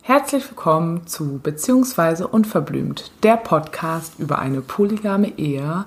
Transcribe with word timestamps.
Herzlich 0.00 0.48
willkommen 0.48 1.06
zu 1.06 1.40
Beziehungsweise 1.42 2.26
Unverblümt, 2.28 3.12
der 3.22 3.36
Podcast 3.36 4.14
über 4.18 4.38
eine 4.38 4.62
polygame 4.62 5.36
Ehe 5.36 5.84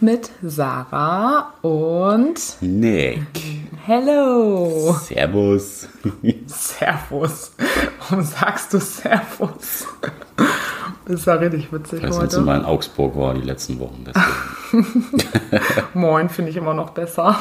mit 0.00 0.30
Sarah 0.42 1.54
und 1.62 2.40
Nick. 2.60 3.20
Hello. 3.84 4.96
Servus. 5.00 5.86
Servus. 6.46 7.52
Warum 8.00 8.24
sagst 8.24 8.74
du 8.74 8.80
Servus? 8.80 9.86
Das 11.06 11.24
ja 11.24 11.34
richtig 11.34 11.72
witzig 11.72 12.02
jetzt 12.02 12.18
heute. 12.18 12.40
mal 12.40 12.58
in 12.58 12.64
Augsburg 12.64 13.16
war 13.16 13.32
die 13.32 13.40
letzten 13.40 13.78
Wochen. 13.78 14.04
Moin 15.94 16.28
finde 16.28 16.50
ich 16.50 16.56
immer 16.56 16.74
noch 16.74 16.90
besser. 16.90 17.38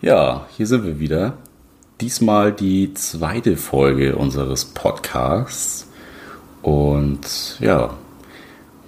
ja, 0.00 0.46
hier 0.48 0.66
sind 0.66 0.84
wir 0.86 0.98
wieder. 0.98 1.34
Diesmal 2.00 2.52
die 2.52 2.94
zweite 2.94 3.58
Folge 3.58 4.16
unseres 4.16 4.64
Podcasts. 4.64 5.86
Und 6.62 7.58
ja, 7.60 7.90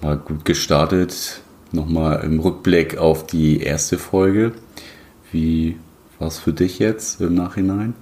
mal 0.01 0.17
gut 0.17 0.43
gestartet. 0.43 1.41
Nochmal 1.71 2.23
im 2.23 2.39
Rückblick 2.39 2.97
auf 2.97 3.27
die 3.27 3.61
erste 3.61 3.99
Folge. 3.99 4.53
Wie 5.31 5.77
war 6.17 6.29
es 6.29 6.39
für 6.39 6.53
dich 6.53 6.79
jetzt 6.79 7.21
im 7.21 7.35
Nachhinein? 7.35 7.93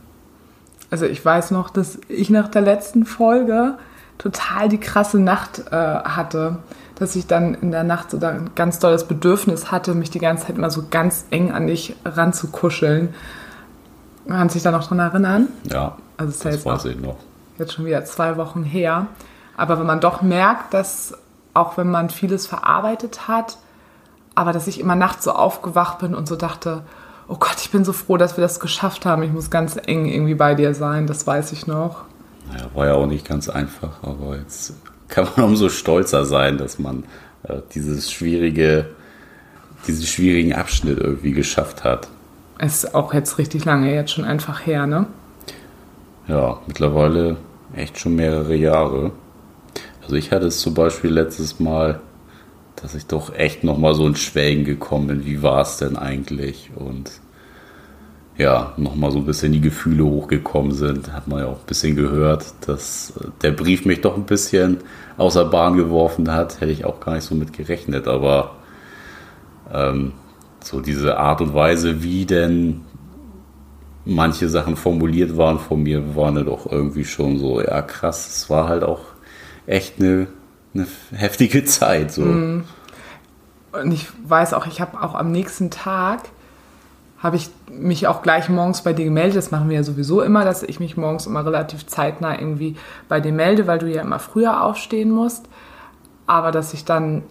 Also 0.90 1.06
ich 1.06 1.24
weiß 1.26 1.52
noch, 1.52 1.70
dass 1.70 2.00
ich 2.08 2.30
nach 2.30 2.48
der 2.48 2.62
letzten 2.62 3.06
Folge 3.06 3.78
total 4.18 4.70
die 4.70 4.80
krasse 4.80 5.20
Nacht 5.20 5.64
äh, 5.72 5.76
hatte, 5.76 6.58
dass 6.96 7.16
ich 7.16 7.28
dann 7.28 7.54
in 7.56 7.72
der 7.72 7.84
Nacht 7.84 8.12
so 8.12 8.20
ein 8.20 8.52
ganz 8.56 8.80
dolles 8.80 9.06
Bedürfnis 9.06 9.72
hatte, 9.72 9.94
mich 9.94 10.10
die 10.10 10.20
ganze 10.20 10.48
Zeit 10.48 10.58
mal 10.58 10.70
so 10.72 10.86
ganz 10.90 11.26
eng 11.30 11.52
an 11.52 11.68
dich 11.68 11.96
ranzukuscheln. 12.06 13.14
Kannst 14.28 14.56
du 14.56 14.58
dich 14.58 14.64
da 14.64 14.72
noch 14.72 14.88
dran 14.88 15.00
erinnern? 15.00 15.50
Ja, 15.70 15.98
Also 16.18 16.30
es 16.32 16.38
ist 16.38 16.44
ja 16.44 16.52
das 16.52 16.56
jetzt 16.64 16.66
weiß 16.66 16.86
ich 16.86 17.00
noch. 17.00 17.18
jetzt 17.58 17.74
schon 17.74 17.86
wieder 17.86 18.04
zwei 18.06 18.38
Wochen 18.38 18.64
her. 18.64 19.08
Aber 19.58 19.80
wenn 19.80 19.86
man 19.86 20.00
doch 20.00 20.22
merkt, 20.22 20.74
dass 20.74 21.14
auch 21.54 21.78
wenn 21.78 21.90
man 21.90 22.10
vieles 22.10 22.48
verarbeitet 22.48 23.28
hat, 23.28 23.58
aber 24.34 24.52
dass 24.52 24.68
ich 24.68 24.80
immer 24.80 24.96
nachts 24.96 25.24
so 25.24 25.32
aufgewacht 25.32 26.00
bin 26.00 26.14
und 26.16 26.28
so 26.28 26.36
dachte, 26.36 26.84
oh 27.28 27.38
Gott, 27.38 27.56
ich 27.62 27.72
bin 27.72 27.86
so 27.86 27.94
froh, 27.94 28.18
dass 28.18 28.36
wir 28.38 28.42
das 28.42 28.60
geschafft 28.60 29.06
haben. 29.06 29.24
Ich 29.24 29.32
muss 29.32 29.50
ganz 29.50 29.78
eng 29.86 30.06
irgendwie 30.06 30.36
bei 30.36 30.56
dir 30.56 30.74
sein, 30.74 31.08
das 31.08 31.26
weiß 31.28 31.52
ich 31.54 31.68
noch. 31.68 32.02
Naja, 32.52 32.70
war 32.74 32.88
ja 32.88 32.94
auch 32.94 33.08
nicht 33.08 33.28
ganz 33.28 33.50
einfach, 33.50 34.04
aber 34.04 34.38
jetzt 34.38 34.74
kann 35.08 35.28
man 35.36 35.46
umso 35.50 35.70
stolzer 35.70 36.26
sein, 36.26 36.58
dass 36.58 36.80
man 36.80 37.04
äh, 37.44 37.60
dieses 37.74 38.12
schwierige, 38.12 38.90
diesen 39.88 40.06
schwierigen 40.06 40.54
Abschnitt 40.54 41.00
irgendwie 41.00 41.32
geschafft 41.32 41.84
hat. 41.84 42.08
Es 42.58 42.84
ist 42.84 42.96
auch 42.96 43.14
jetzt 43.14 43.38
richtig 43.38 43.66
lange 43.66 43.94
jetzt 43.94 44.12
schon 44.12 44.24
einfach 44.24 44.66
her, 44.66 44.88
ne? 44.88 45.08
Ja, 46.28 46.60
mittlerweile 46.66 47.38
echt 47.76 48.00
schon 48.00 48.16
mehrere 48.16 48.56
Jahre. 48.56 49.12
Also 50.02 50.16
ich 50.16 50.32
hatte 50.32 50.48
es 50.48 50.60
zum 50.60 50.74
Beispiel 50.74 51.12
letztes 51.12 51.60
Mal, 51.60 52.00
dass 52.76 52.96
ich 52.96 53.08
doch 53.08 53.34
echt 53.34 53.64
nochmal 53.64 53.94
so 53.96 54.08
in 54.08 54.16
Schwelgen 54.16 54.64
gekommen 54.64 55.08
bin. 55.08 55.26
Wie 55.26 55.42
war 55.42 55.62
es 55.62 55.78
denn 55.78 55.98
eigentlich? 55.98 56.72
Und 56.76 57.12
ja, 58.38 58.74
nochmal 58.78 59.12
so 59.12 59.20
ein 59.20 59.26
bisschen 59.26 59.54
die 59.54 59.62
Gefühle 59.62 60.04
hochgekommen 60.04 60.74
sind. 60.74 61.14
Hat 61.14 61.28
man 61.28 61.40
ja 61.40 61.46
auch 61.46 61.60
ein 61.60 61.66
bisschen 61.68 61.96
gehört, 61.96 62.54
dass 62.68 63.14
äh, 63.20 63.28
der 63.42 63.52
Brief 63.52 63.86
mich 63.86 64.02
doch 64.02 64.16
ein 64.16 64.26
bisschen 64.26 64.78
außer 65.18 65.46
Bahn 65.46 65.78
geworfen 65.78 66.32
hat. 66.32 66.60
Hätte 66.60 66.72
ich 66.72 66.86
auch 66.86 67.00
gar 67.00 67.16
nicht 67.16 67.24
so 67.24 67.36
mit 67.36 67.54
gerechnet. 67.54 68.08
Aber 68.08 68.56
ähm, 69.74 70.14
so 70.62 70.82
diese 70.82 71.18
Art 71.18 71.42
und 71.42 71.54
Weise, 71.54 72.04
wie 72.04 72.26
denn 72.26 72.82
manche 74.06 74.50
Sachen 74.50 74.76
formuliert 74.76 75.38
waren 75.38 75.60
von 75.60 75.82
mir, 75.84 76.16
waren 76.16 76.36
dann 76.36 76.46
doch 76.46 76.72
irgendwie 76.72 77.06
schon 77.06 77.40
so, 77.40 77.62
ja 77.62 77.82
krass, 77.82 78.28
es 78.28 78.50
war 78.50 78.68
halt 78.68 78.84
auch 78.84 79.02
echt 79.66 80.00
eine, 80.00 80.28
eine 80.74 80.88
heftige 81.12 81.66
Zeit. 81.66 82.12
So. 82.12 82.22
Und 82.22 83.92
ich 83.92 84.08
weiß 84.28 84.54
auch, 84.54 84.68
ich 84.68 84.82
habe 84.82 85.02
auch 85.02 85.16
am 85.16 85.32
nächsten 85.32 85.72
Tag, 85.72 86.30
habe 87.26 87.38
ich 87.38 87.50
mich 87.72 88.06
auch 88.06 88.22
gleich 88.22 88.50
morgens 88.50 88.84
bei 88.84 88.94
dir 88.94 89.06
gemeldet. 89.06 89.36
Das 89.36 89.50
machen 89.50 89.68
wir 89.68 89.78
ja 89.78 89.84
sowieso 89.84 90.22
immer, 90.22 90.46
dass 90.46 90.62
ich 90.62 90.80
mich 90.80 90.96
morgens 90.96 91.26
immer 91.26 91.44
relativ 91.44 91.88
zeitnah 91.88 92.40
irgendwie 92.40 92.76
bei 93.10 93.20
dir 93.20 93.34
melde, 93.34 93.66
weil 93.66 93.80
du 93.80 93.90
ja 93.92 94.04
immer 94.04 94.20
früher 94.20 94.62
aufstehen 94.62 95.10
musst. 95.10 95.50
Aber 96.28 96.52
dass 96.52 96.76
ich 96.76 96.86
dann 96.86 97.24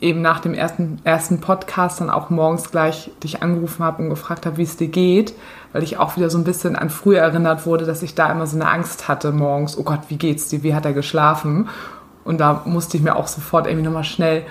eben 0.00 0.22
nach 0.22 0.40
dem 0.40 0.54
ersten, 0.54 1.02
ersten 1.04 1.42
Podcast 1.42 2.00
dann 2.00 2.08
auch 2.08 2.30
morgens 2.30 2.70
gleich 2.70 3.10
dich 3.22 3.42
angerufen 3.42 3.84
habe 3.84 4.02
und 4.02 4.08
gefragt 4.08 4.46
habe, 4.46 4.56
wie 4.56 4.62
es 4.62 4.78
dir 4.78 4.88
geht, 4.88 5.34
weil 5.74 5.82
ich 5.82 5.98
auch 5.98 6.16
wieder 6.16 6.30
so 6.30 6.38
ein 6.38 6.44
bisschen 6.44 6.74
an 6.74 6.88
früher 6.88 7.20
erinnert 7.20 7.66
wurde, 7.66 7.84
dass 7.84 8.02
ich 8.02 8.14
da 8.14 8.32
immer 8.32 8.46
so 8.46 8.56
eine 8.56 8.70
Angst 8.70 9.08
hatte 9.08 9.30
morgens. 9.30 9.76
Oh 9.76 9.82
Gott, 9.82 10.00
wie 10.08 10.16
geht's 10.16 10.48
dir? 10.48 10.62
Wie 10.62 10.74
hat 10.74 10.86
er 10.86 10.94
geschlafen? 10.94 11.68
Und 12.24 12.38
da 12.38 12.62
musste 12.64 12.96
ich 12.96 13.02
mir 13.02 13.14
auch 13.14 13.28
sofort 13.28 13.66
irgendwie 13.66 13.84
nochmal 13.84 14.04
schnell 14.04 14.46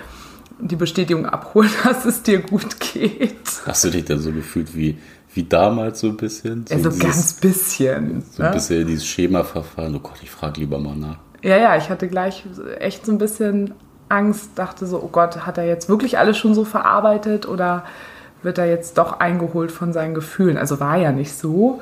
die 0.60 0.76
Bestätigung 0.76 1.26
abholen, 1.26 1.70
dass 1.84 2.06
es 2.06 2.24
dir 2.24 2.40
gut 2.40 2.80
geht. 2.80 3.36
Hast 3.66 3.84
du 3.84 3.90
dich 3.90 4.06
dann 4.06 4.20
so 4.20 4.32
gefühlt 4.32 4.76
wie, 4.76 4.98
wie 5.34 5.44
damals 5.44 6.00
so 6.00 6.08
ein 6.08 6.18
bisschen? 6.18 6.66
So, 6.68 6.76
Also 6.76 6.90
dieses- 6.90 7.02
ganz 7.04 7.34
bisschen. 7.34 8.24
so 8.32 8.44
ein 8.44 8.50
ne? 8.50 8.56
bisschen 8.56 8.88
dieses 8.88 9.06
Schema 9.06 9.44
verfahren. 9.44 9.96
Oh 9.96 10.00
Gott, 10.00 10.18
ich 10.24 10.32
frage 10.32 10.60
lieber 10.60 10.80
mal 10.80 10.96
nach. 10.96 11.18
Ja, 11.44 11.58
ja, 11.58 11.78
ich 11.78 11.90
hatte 11.90 12.08
gleich 12.08 12.44
echt 12.80 13.06
so 13.06 13.12
ein 13.12 13.18
bisschen 13.20 13.74
Angst, 14.10 14.52
dachte 14.56 14.86
so, 14.88 15.02
oh 15.04 15.10
Gott, 15.10 15.46
hat 15.46 15.58
er 15.58 15.66
jetzt 15.68 15.90
wirklich 15.90 16.18
alles 16.18 16.38
schon 16.38 16.54
so 16.56 16.66
verarbeitet 16.66 17.48
oder 17.48 17.84
wird 18.42 18.58
er 18.58 18.66
jetzt 18.68 18.98
doch 18.98 19.20
eingeholt 19.20 19.72
von 19.72 19.94
seinen 19.94 20.14
Gefühlen? 20.14 20.58
Also 20.58 20.80
war 20.80 20.98
ja 20.98 21.12
nicht 21.12 21.34
so. 21.38 21.82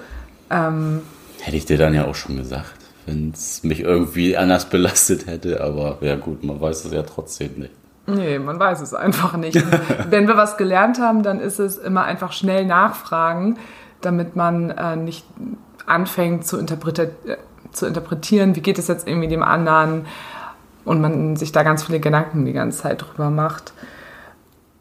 Ähm, 0.50 1.02
Hätte 1.42 1.58
ich 1.58 1.66
dir 1.66 1.78
dann 1.78 1.94
ja 1.94 2.06
auch 2.06 2.16
schon 2.16 2.36
gesagt, 2.38 2.74
wenn 3.06 3.32
es 3.34 3.64
mich 3.64 3.82
irgendwie 3.82 4.36
anders 4.36 4.66
belastet 4.70 5.28
hätte. 5.28 5.62
Aber 5.62 5.98
ja 6.02 6.16
gut, 6.16 6.44
man 6.44 6.60
weiß 6.60 6.86
es 6.86 6.92
ja 6.92 7.04
trotzdem 7.04 7.52
nicht. 7.58 7.72
Nee, 8.08 8.40
man 8.40 8.60
weiß 8.60 8.82
es 8.82 8.94
einfach 8.94 9.38
nicht. 9.38 9.64
Wenn 10.10 10.28
wir 10.28 10.38
was 10.38 10.58
gelernt 10.58 11.00
haben, 11.00 11.24
dann 11.24 11.40
ist 11.40 11.60
es 11.60 11.78
immer 11.78 12.04
einfach 12.04 12.32
schnell 12.32 12.66
nachfragen, 12.66 13.58
damit 14.02 14.36
man 14.36 14.70
äh, 14.70 14.96
nicht 14.96 15.26
anfängt 15.86 16.46
zu, 16.46 16.58
interpreti 16.58 17.04
äh, 17.04 17.38
zu 17.72 17.86
interpretieren, 17.86 18.56
wie 18.56 18.62
geht 18.62 18.80
es 18.80 18.88
jetzt 18.88 19.08
irgendwie 19.08 19.28
dem 19.28 19.44
anderen 19.44 20.06
und 20.86 21.02
man 21.02 21.36
sich 21.36 21.52
da 21.52 21.64
ganz 21.64 21.84
viele 21.84 22.00
Gedanken 22.00 22.46
die 22.46 22.54
ganze 22.54 22.84
Zeit 22.84 23.02
drüber 23.02 23.30
macht. 23.30 23.74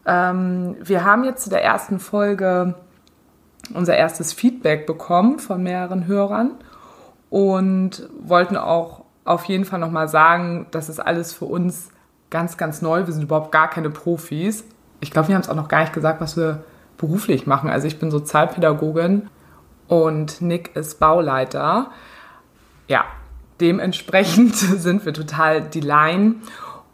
Ähm, 0.06 0.76
wir 0.82 1.04
haben 1.04 1.24
jetzt 1.24 1.44
zu 1.44 1.50
der 1.50 1.64
ersten 1.64 1.98
Folge 1.98 2.74
unser 3.72 3.96
erstes 3.96 4.32
Feedback 4.32 4.86
bekommen 4.86 5.38
von 5.38 5.62
mehreren 5.62 6.06
Hörern 6.06 6.52
und 7.30 8.08
wollten 8.20 8.56
auch 8.56 9.04
auf 9.24 9.44
jeden 9.46 9.64
Fall 9.64 9.78
nochmal 9.78 10.08
sagen, 10.08 10.66
das 10.70 10.88
ist 10.88 11.00
alles 11.00 11.32
für 11.32 11.46
uns 11.46 11.88
ganz, 12.34 12.56
ganz 12.56 12.83
neu. 12.83 13.06
Wir 13.06 13.12
sind 13.12 13.22
überhaupt 13.22 13.53
gar 13.53 13.71
keine 13.71 13.91
Profis. 13.91 14.65
Ich 14.99 15.12
glaube, 15.12 15.28
wir 15.28 15.37
haben 15.37 15.43
es 15.43 15.49
auch 15.49 15.55
noch 15.55 15.69
gar 15.69 15.83
nicht 15.83 15.93
gesagt, 15.93 16.21
was 16.21 16.37
wir 16.37 16.65
beruflich 16.99 17.47
machen. 17.47 17.71
Also 17.71 17.87
ich 17.87 18.00
bin 18.00 18.11
Sozialpädagogin 18.11 19.31
und 19.87 20.41
Nick 20.41 20.75
ist 20.75 20.99
Bauleiter. 20.99 21.93
Ja, 22.89 23.05
dementsprechend 23.61 24.56
sind 24.56 25.06
wir 25.06 25.15
total 25.15 25.62
die 25.62 25.81
Laien. 25.81 26.43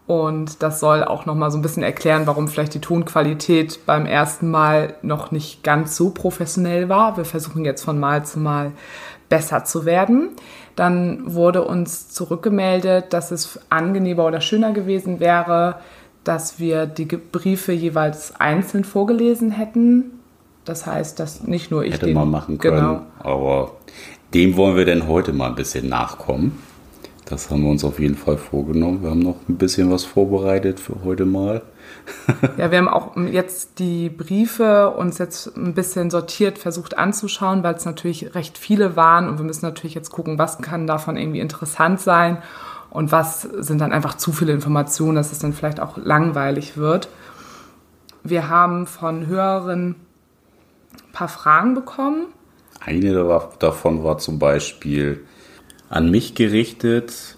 Und 0.06 0.62
das 0.62 0.78
soll 0.78 1.04
auch 1.04 1.24
nochmal 1.24 1.50
so 1.50 1.56
ein 1.56 1.62
bisschen 1.62 1.84
erklären, 1.84 2.26
warum 2.26 2.46
vielleicht 2.46 2.74
die 2.74 2.82
Tonqualität 2.82 3.86
beim 3.86 4.04
ersten 4.04 4.50
Mal 4.50 4.96
noch 5.00 5.30
nicht 5.30 5.64
ganz 5.64 5.96
so 5.96 6.10
professionell 6.10 6.90
war. 6.90 7.16
Wir 7.16 7.24
versuchen 7.24 7.64
jetzt 7.64 7.82
von 7.82 7.98
Mal 7.98 8.26
zu 8.26 8.40
Mal 8.40 8.72
besser 9.30 9.64
zu 9.64 9.86
werden. 9.86 10.36
Dann 10.80 11.34
wurde 11.34 11.62
uns 11.64 12.08
zurückgemeldet, 12.08 13.12
dass 13.12 13.32
es 13.32 13.60
angenehmer 13.68 14.24
oder 14.24 14.40
schöner 14.40 14.72
gewesen 14.72 15.20
wäre, 15.20 15.74
dass 16.24 16.58
wir 16.58 16.86
die 16.86 17.04
Briefe 17.04 17.72
jeweils 17.72 18.40
einzeln 18.40 18.84
vorgelesen 18.84 19.50
hätten. 19.50 20.04
Das 20.64 20.86
heißt, 20.86 21.20
dass 21.20 21.42
nicht 21.42 21.70
nur 21.70 21.84
ich 21.84 21.92
Hätte 21.92 22.06
den 22.06 22.14
man 22.14 22.30
machen 22.30 22.56
können. 22.56 22.78
Genau. 22.78 23.02
Aber 23.18 23.72
dem 24.32 24.56
wollen 24.56 24.74
wir 24.74 24.86
denn 24.86 25.06
heute 25.06 25.34
mal 25.34 25.50
ein 25.50 25.54
bisschen 25.54 25.86
nachkommen. 25.90 26.58
Das 27.26 27.50
haben 27.50 27.62
wir 27.62 27.70
uns 27.70 27.84
auf 27.84 28.00
jeden 28.00 28.16
Fall 28.16 28.38
vorgenommen. 28.38 29.02
Wir 29.02 29.10
haben 29.10 29.20
noch 29.20 29.36
ein 29.50 29.58
bisschen 29.58 29.90
was 29.90 30.04
vorbereitet 30.04 30.80
für 30.80 31.04
heute 31.04 31.26
mal. 31.26 31.60
Ja, 32.56 32.70
wir 32.70 32.78
haben 32.78 32.88
auch 32.88 33.16
jetzt 33.16 33.78
die 33.78 34.08
Briefe 34.08 34.90
uns 34.90 35.18
jetzt 35.18 35.56
ein 35.56 35.74
bisschen 35.74 36.10
sortiert 36.10 36.58
versucht 36.58 36.98
anzuschauen, 36.98 37.62
weil 37.62 37.74
es 37.74 37.84
natürlich 37.84 38.34
recht 38.34 38.58
viele 38.58 38.96
waren 38.96 39.28
und 39.28 39.38
wir 39.38 39.44
müssen 39.44 39.64
natürlich 39.64 39.94
jetzt 39.94 40.10
gucken, 40.10 40.38
was 40.38 40.58
kann 40.58 40.86
davon 40.86 41.16
irgendwie 41.16 41.40
interessant 41.40 42.00
sein 42.00 42.38
und 42.90 43.12
was 43.12 43.42
sind 43.42 43.80
dann 43.80 43.92
einfach 43.92 44.14
zu 44.16 44.32
viele 44.32 44.52
Informationen, 44.52 45.16
dass 45.16 45.32
es 45.32 45.38
dann 45.38 45.52
vielleicht 45.52 45.80
auch 45.80 45.96
langweilig 45.96 46.76
wird. 46.76 47.08
Wir 48.22 48.48
haben 48.48 48.86
von 48.86 49.26
Hörern 49.26 49.90
ein 49.90 51.12
paar 51.12 51.28
Fragen 51.28 51.74
bekommen. 51.74 52.26
Eine 52.80 53.12
da- 53.12 53.50
davon 53.58 54.04
war 54.04 54.18
zum 54.18 54.38
Beispiel 54.38 55.24
an 55.88 56.10
mich 56.10 56.34
gerichtet. 56.34 57.36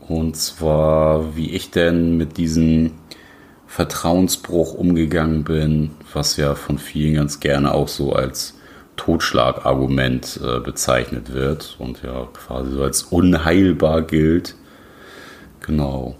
Und 0.00 0.36
zwar, 0.36 1.36
wie 1.36 1.52
ich 1.52 1.70
denn 1.70 2.16
mit 2.16 2.36
diesen 2.36 2.92
Vertrauensbruch 3.72 4.74
umgegangen 4.74 5.44
bin, 5.44 5.92
was 6.12 6.36
ja 6.36 6.54
von 6.54 6.76
vielen 6.76 7.14
ganz 7.14 7.40
gerne 7.40 7.72
auch 7.72 7.88
so 7.88 8.12
als 8.12 8.52
Totschlagargument 8.96 10.38
äh, 10.44 10.60
bezeichnet 10.60 11.32
wird 11.32 11.76
und 11.78 12.02
ja 12.02 12.28
quasi 12.34 12.72
so 12.72 12.82
als 12.82 13.04
unheilbar 13.04 14.02
gilt. 14.02 14.56
Genau. 15.60 16.16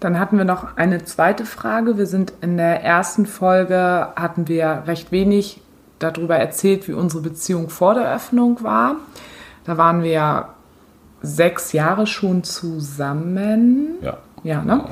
Dann 0.00 0.20
hatten 0.20 0.36
wir 0.36 0.44
noch 0.44 0.76
eine 0.76 1.02
zweite 1.04 1.46
Frage. 1.46 1.96
Wir 1.96 2.06
sind 2.06 2.34
in 2.42 2.58
der 2.58 2.84
ersten 2.84 3.24
Folge, 3.24 4.08
hatten 4.14 4.48
wir 4.48 4.82
recht 4.86 5.12
wenig 5.12 5.62
darüber 5.98 6.36
erzählt, 6.36 6.88
wie 6.88 6.92
unsere 6.92 7.22
Beziehung 7.22 7.70
vor 7.70 7.94
der 7.94 8.14
Öffnung 8.14 8.62
war. 8.62 8.96
Da 9.64 9.78
waren 9.78 10.02
wir 10.02 10.50
sechs 11.22 11.72
Jahre 11.72 12.06
schon 12.06 12.44
zusammen. 12.44 13.94
Ja. 14.02 14.18
Ja, 14.42 14.62
ne? 14.62 14.84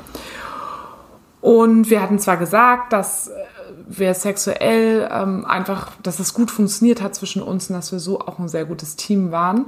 Und 1.41 1.89
wir 1.89 2.01
hatten 2.01 2.19
zwar 2.19 2.37
gesagt, 2.37 2.93
dass 2.93 3.31
wir 3.87 4.13
sexuell 4.13 5.09
ähm, 5.11 5.45
einfach, 5.45 5.91
dass 6.03 6.19
es 6.19 6.33
gut 6.33 6.51
funktioniert 6.51 7.01
hat 7.01 7.15
zwischen 7.15 7.41
uns 7.41 7.69
und 7.69 7.75
dass 7.75 7.91
wir 7.91 7.99
so 7.99 8.19
auch 8.21 8.39
ein 8.39 8.47
sehr 8.47 8.65
gutes 8.65 8.95
Team 8.95 9.31
waren. 9.31 9.65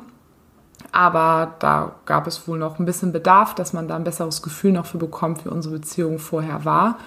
Aber 0.91 1.55
da 1.59 1.95
gab 2.05 2.27
es 2.27 2.47
wohl 2.47 2.59
noch 2.59 2.79
ein 2.79 2.85
bisschen 2.85 3.11
Bedarf, 3.11 3.55
dass 3.55 3.73
man 3.73 3.87
da 3.87 3.95
ein 3.95 4.03
besseres 4.03 4.41
Gefühl 4.41 4.71
noch 4.71 4.85
für 4.85 4.97
bekommt, 4.97 5.45
wie 5.45 5.49
unsere 5.49 5.75
Beziehung 5.75 6.19
vorher 6.19 6.65
war. 6.65 6.99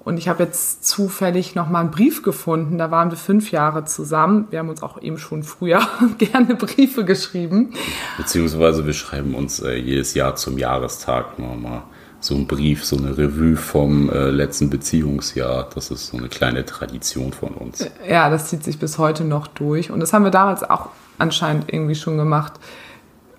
Und 0.00 0.18
ich 0.18 0.28
habe 0.28 0.42
jetzt 0.42 0.86
zufällig 0.86 1.54
noch 1.54 1.68
mal 1.68 1.80
einen 1.80 1.90
Brief 1.90 2.22
gefunden. 2.22 2.76
Da 2.76 2.90
waren 2.90 3.10
wir 3.10 3.16
fünf 3.16 3.50
Jahre 3.50 3.86
zusammen. 3.86 4.46
Wir 4.50 4.58
haben 4.58 4.68
uns 4.68 4.82
auch 4.82 5.00
eben 5.00 5.18
schon 5.18 5.42
früher 5.42 5.80
gerne 6.18 6.56
Briefe 6.56 7.04
geschrieben. 7.04 7.72
Beziehungsweise 8.18 8.84
wir 8.84 8.92
schreiben 8.92 9.34
uns 9.34 9.60
äh, 9.60 9.76
jedes 9.76 10.14
Jahr 10.14 10.36
zum 10.36 10.58
Jahrestag 10.58 11.38
nochmal 11.38 11.82
so 12.24 12.34
einen 12.34 12.46
Brief, 12.46 12.84
so 12.84 12.96
eine 12.96 13.18
Revue 13.18 13.56
vom 13.56 14.08
äh, 14.08 14.30
letzten 14.30 14.70
Beziehungsjahr. 14.70 15.68
Das 15.74 15.90
ist 15.90 16.06
so 16.06 16.16
eine 16.16 16.28
kleine 16.28 16.64
Tradition 16.64 17.32
von 17.32 17.50
uns. 17.50 17.86
Ja, 18.08 18.30
das 18.30 18.48
zieht 18.48 18.64
sich 18.64 18.78
bis 18.78 18.96
heute 18.96 19.24
noch 19.24 19.46
durch. 19.46 19.90
Und 19.90 20.00
das 20.00 20.14
haben 20.14 20.24
wir 20.24 20.30
damals 20.30 20.62
auch 20.62 20.88
anscheinend 21.18 21.70
irgendwie 21.70 21.94
schon 21.94 22.16
gemacht. 22.16 22.54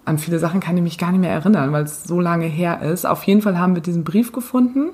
An 0.06 0.20
viele 0.20 0.38
Sachen 0.38 0.60
kann 0.60 0.78
ich 0.78 0.84
mich 0.84 1.00
gar 1.00 1.12
nicht 1.12 1.22
mehr 1.22 1.32
erinnern, 1.32 1.72
weil 1.72 1.84
es 1.84 2.04
so 2.04 2.20
lange 2.20 2.46
her 2.46 2.84
ist. 2.84 3.06
Auf 3.08 3.24
jeden 3.24 3.42
Fall 3.42 3.58
haben 3.58 3.74
wir 3.74 3.82
diesen 3.82 4.04
Brief 4.04 4.32
gefunden 4.32 4.92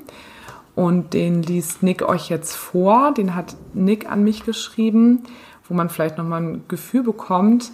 und 0.74 1.14
den 1.14 1.44
liest 1.44 1.84
Nick 1.84 2.02
euch 2.02 2.30
jetzt 2.30 2.56
vor. 2.56 3.14
Den 3.14 3.36
hat 3.36 3.58
Nick 3.74 4.10
an 4.10 4.24
mich 4.24 4.46
geschrieben, 4.46 5.24
wo 5.68 5.74
man 5.74 5.90
vielleicht 5.90 6.18
nochmal 6.18 6.42
ein 6.42 6.64
Gefühl 6.70 7.04
bekommt, 7.04 7.72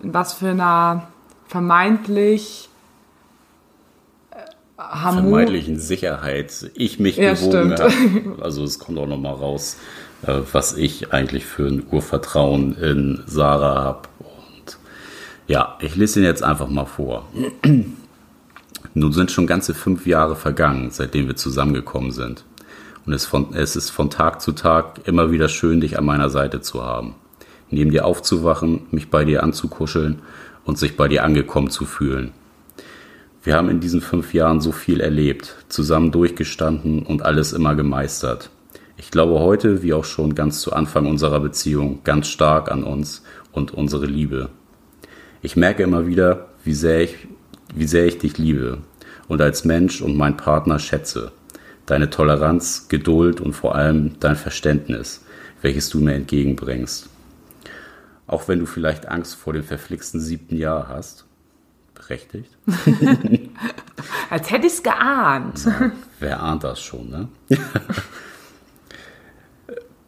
was 0.00 0.32
für 0.32 0.48
einer 0.48 1.08
vermeintlich 1.48 2.67
vermeintlichen 4.78 5.78
Sicherheit 5.78 6.70
ich 6.74 7.00
mich 7.00 7.16
ja, 7.16 7.34
gewogen 7.34 7.72
habe. 7.72 8.42
Also 8.42 8.62
es 8.62 8.78
kommt 8.78 8.98
auch 8.98 9.08
nochmal 9.08 9.34
raus, 9.34 9.76
äh, 10.22 10.34
was 10.52 10.76
ich 10.76 11.12
eigentlich 11.12 11.44
für 11.44 11.66
ein 11.66 11.82
Urvertrauen 11.90 12.76
in 12.76 13.22
Sarah 13.26 13.82
habe. 13.82 14.08
Und 14.20 14.78
ja, 15.48 15.76
ich 15.80 15.96
lese 15.96 16.20
ihn 16.20 16.24
jetzt 16.24 16.44
einfach 16.44 16.68
mal 16.68 16.86
vor. 16.86 17.26
Nun 18.94 19.12
sind 19.12 19.30
schon 19.32 19.46
ganze 19.46 19.74
fünf 19.74 20.06
Jahre 20.06 20.36
vergangen, 20.36 20.90
seitdem 20.90 21.26
wir 21.26 21.36
zusammengekommen 21.36 22.12
sind. 22.12 22.44
Und 23.04 23.12
es, 23.12 23.26
von, 23.26 23.54
es 23.54 23.74
ist 23.74 23.90
von 23.90 24.10
Tag 24.10 24.40
zu 24.40 24.52
Tag 24.52 25.00
immer 25.06 25.32
wieder 25.32 25.48
schön, 25.48 25.80
dich 25.80 25.98
an 25.98 26.04
meiner 26.04 26.30
Seite 26.30 26.60
zu 26.60 26.84
haben. 26.84 27.14
Neben 27.70 27.90
dir 27.90 28.04
aufzuwachen, 28.04 28.82
mich 28.90 29.10
bei 29.10 29.24
dir 29.24 29.42
anzukuscheln 29.42 30.20
und 30.64 30.78
sich 30.78 30.96
bei 30.96 31.08
dir 31.08 31.24
angekommen 31.24 31.70
zu 31.70 31.84
fühlen. 31.84 32.32
Wir 33.42 33.54
haben 33.54 33.70
in 33.70 33.80
diesen 33.80 34.00
fünf 34.00 34.34
Jahren 34.34 34.60
so 34.60 34.72
viel 34.72 35.00
erlebt, 35.00 35.56
zusammen 35.68 36.12
durchgestanden 36.12 37.04
und 37.04 37.22
alles 37.22 37.52
immer 37.52 37.74
gemeistert. 37.74 38.50
Ich 38.96 39.10
glaube 39.10 39.38
heute, 39.38 39.82
wie 39.82 39.92
auch 39.92 40.04
schon 40.04 40.34
ganz 40.34 40.60
zu 40.60 40.72
Anfang 40.72 41.06
unserer 41.06 41.40
Beziehung, 41.40 42.00
ganz 42.04 42.28
stark 42.28 42.70
an 42.70 42.82
uns 42.82 43.22
und 43.52 43.72
unsere 43.72 44.06
Liebe. 44.06 44.50
Ich 45.40 45.56
merke 45.56 45.84
immer 45.84 46.06
wieder, 46.06 46.48
wie 46.64 46.74
sehr 46.74 47.02
ich 47.02 47.28
wie 47.74 47.86
sehr 47.86 48.06
ich 48.06 48.18
dich 48.18 48.38
liebe 48.38 48.78
und 49.28 49.40
als 49.40 49.64
Mensch 49.64 50.00
und 50.00 50.16
mein 50.16 50.36
Partner 50.36 50.78
schätze. 50.78 51.32
Deine 51.86 52.10
Toleranz, 52.10 52.88
Geduld 52.88 53.40
und 53.40 53.52
vor 53.52 53.74
allem 53.74 54.18
dein 54.20 54.36
Verständnis, 54.36 55.24
welches 55.62 55.88
du 55.88 56.00
mir 56.00 56.14
entgegenbringst. 56.14 57.08
Auch 58.26 58.48
wenn 58.48 58.58
du 58.58 58.66
vielleicht 58.66 59.08
Angst 59.08 59.36
vor 59.36 59.52
dem 59.52 59.64
verflixten 59.64 60.20
siebten 60.20 60.56
Jahr 60.56 60.88
hast. 60.88 61.24
Berechtigt. 62.08 62.50
als 64.30 64.50
hätte 64.50 64.66
ich 64.66 64.72
es 64.72 64.82
geahnt. 64.82 65.60
Na, 65.66 65.92
wer 66.20 66.42
ahnt 66.42 66.64
das 66.64 66.80
schon, 66.80 67.10
ne? 67.10 67.28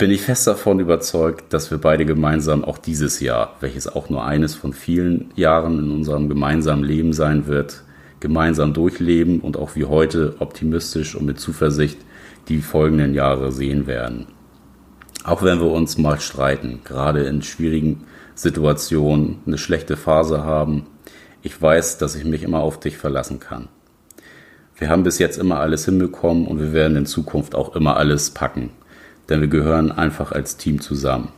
bin 0.00 0.10
ich 0.10 0.22
fest 0.22 0.46
davon 0.46 0.80
überzeugt, 0.80 1.52
dass 1.52 1.70
wir 1.70 1.76
beide 1.76 2.06
gemeinsam 2.06 2.64
auch 2.64 2.78
dieses 2.78 3.20
Jahr, 3.20 3.56
welches 3.60 3.86
auch 3.86 4.08
nur 4.08 4.24
eines 4.24 4.54
von 4.54 4.72
vielen 4.72 5.30
Jahren 5.36 5.78
in 5.78 5.90
unserem 5.90 6.30
gemeinsamen 6.30 6.84
Leben 6.84 7.12
sein 7.12 7.46
wird, 7.46 7.82
gemeinsam 8.18 8.72
durchleben 8.72 9.40
und 9.40 9.58
auch 9.58 9.76
wie 9.76 9.84
heute 9.84 10.36
optimistisch 10.38 11.14
und 11.14 11.26
mit 11.26 11.38
Zuversicht 11.38 11.98
die 12.48 12.62
folgenden 12.62 13.12
Jahre 13.12 13.52
sehen 13.52 13.86
werden. 13.86 14.28
Auch 15.22 15.42
wenn 15.42 15.60
wir 15.60 15.70
uns 15.70 15.98
mal 15.98 16.18
streiten, 16.18 16.80
gerade 16.82 17.24
in 17.24 17.42
schwierigen 17.42 18.06
Situationen 18.34 19.40
eine 19.46 19.58
schlechte 19.58 19.98
Phase 19.98 20.44
haben, 20.44 20.86
ich 21.42 21.60
weiß, 21.60 21.98
dass 21.98 22.14
ich 22.14 22.24
mich 22.24 22.42
immer 22.42 22.60
auf 22.60 22.80
dich 22.80 22.96
verlassen 22.96 23.40
kann. 23.40 23.68
Wir 24.76 24.88
haben 24.88 25.02
bis 25.02 25.18
jetzt 25.18 25.38
immer 25.38 25.60
alles 25.60 25.84
hinbekommen 25.84 26.46
und 26.46 26.58
wir 26.58 26.72
werden 26.72 26.96
in 26.96 27.06
Zukunft 27.06 27.54
auch 27.54 27.76
immer 27.76 27.96
alles 27.96 28.30
packen 28.30 28.70
denn 29.30 29.40
wir 29.40 29.48
gehören 29.48 29.92
einfach 29.92 30.32
als 30.32 30.56
Team 30.56 30.80
zusammen. 30.80 31.32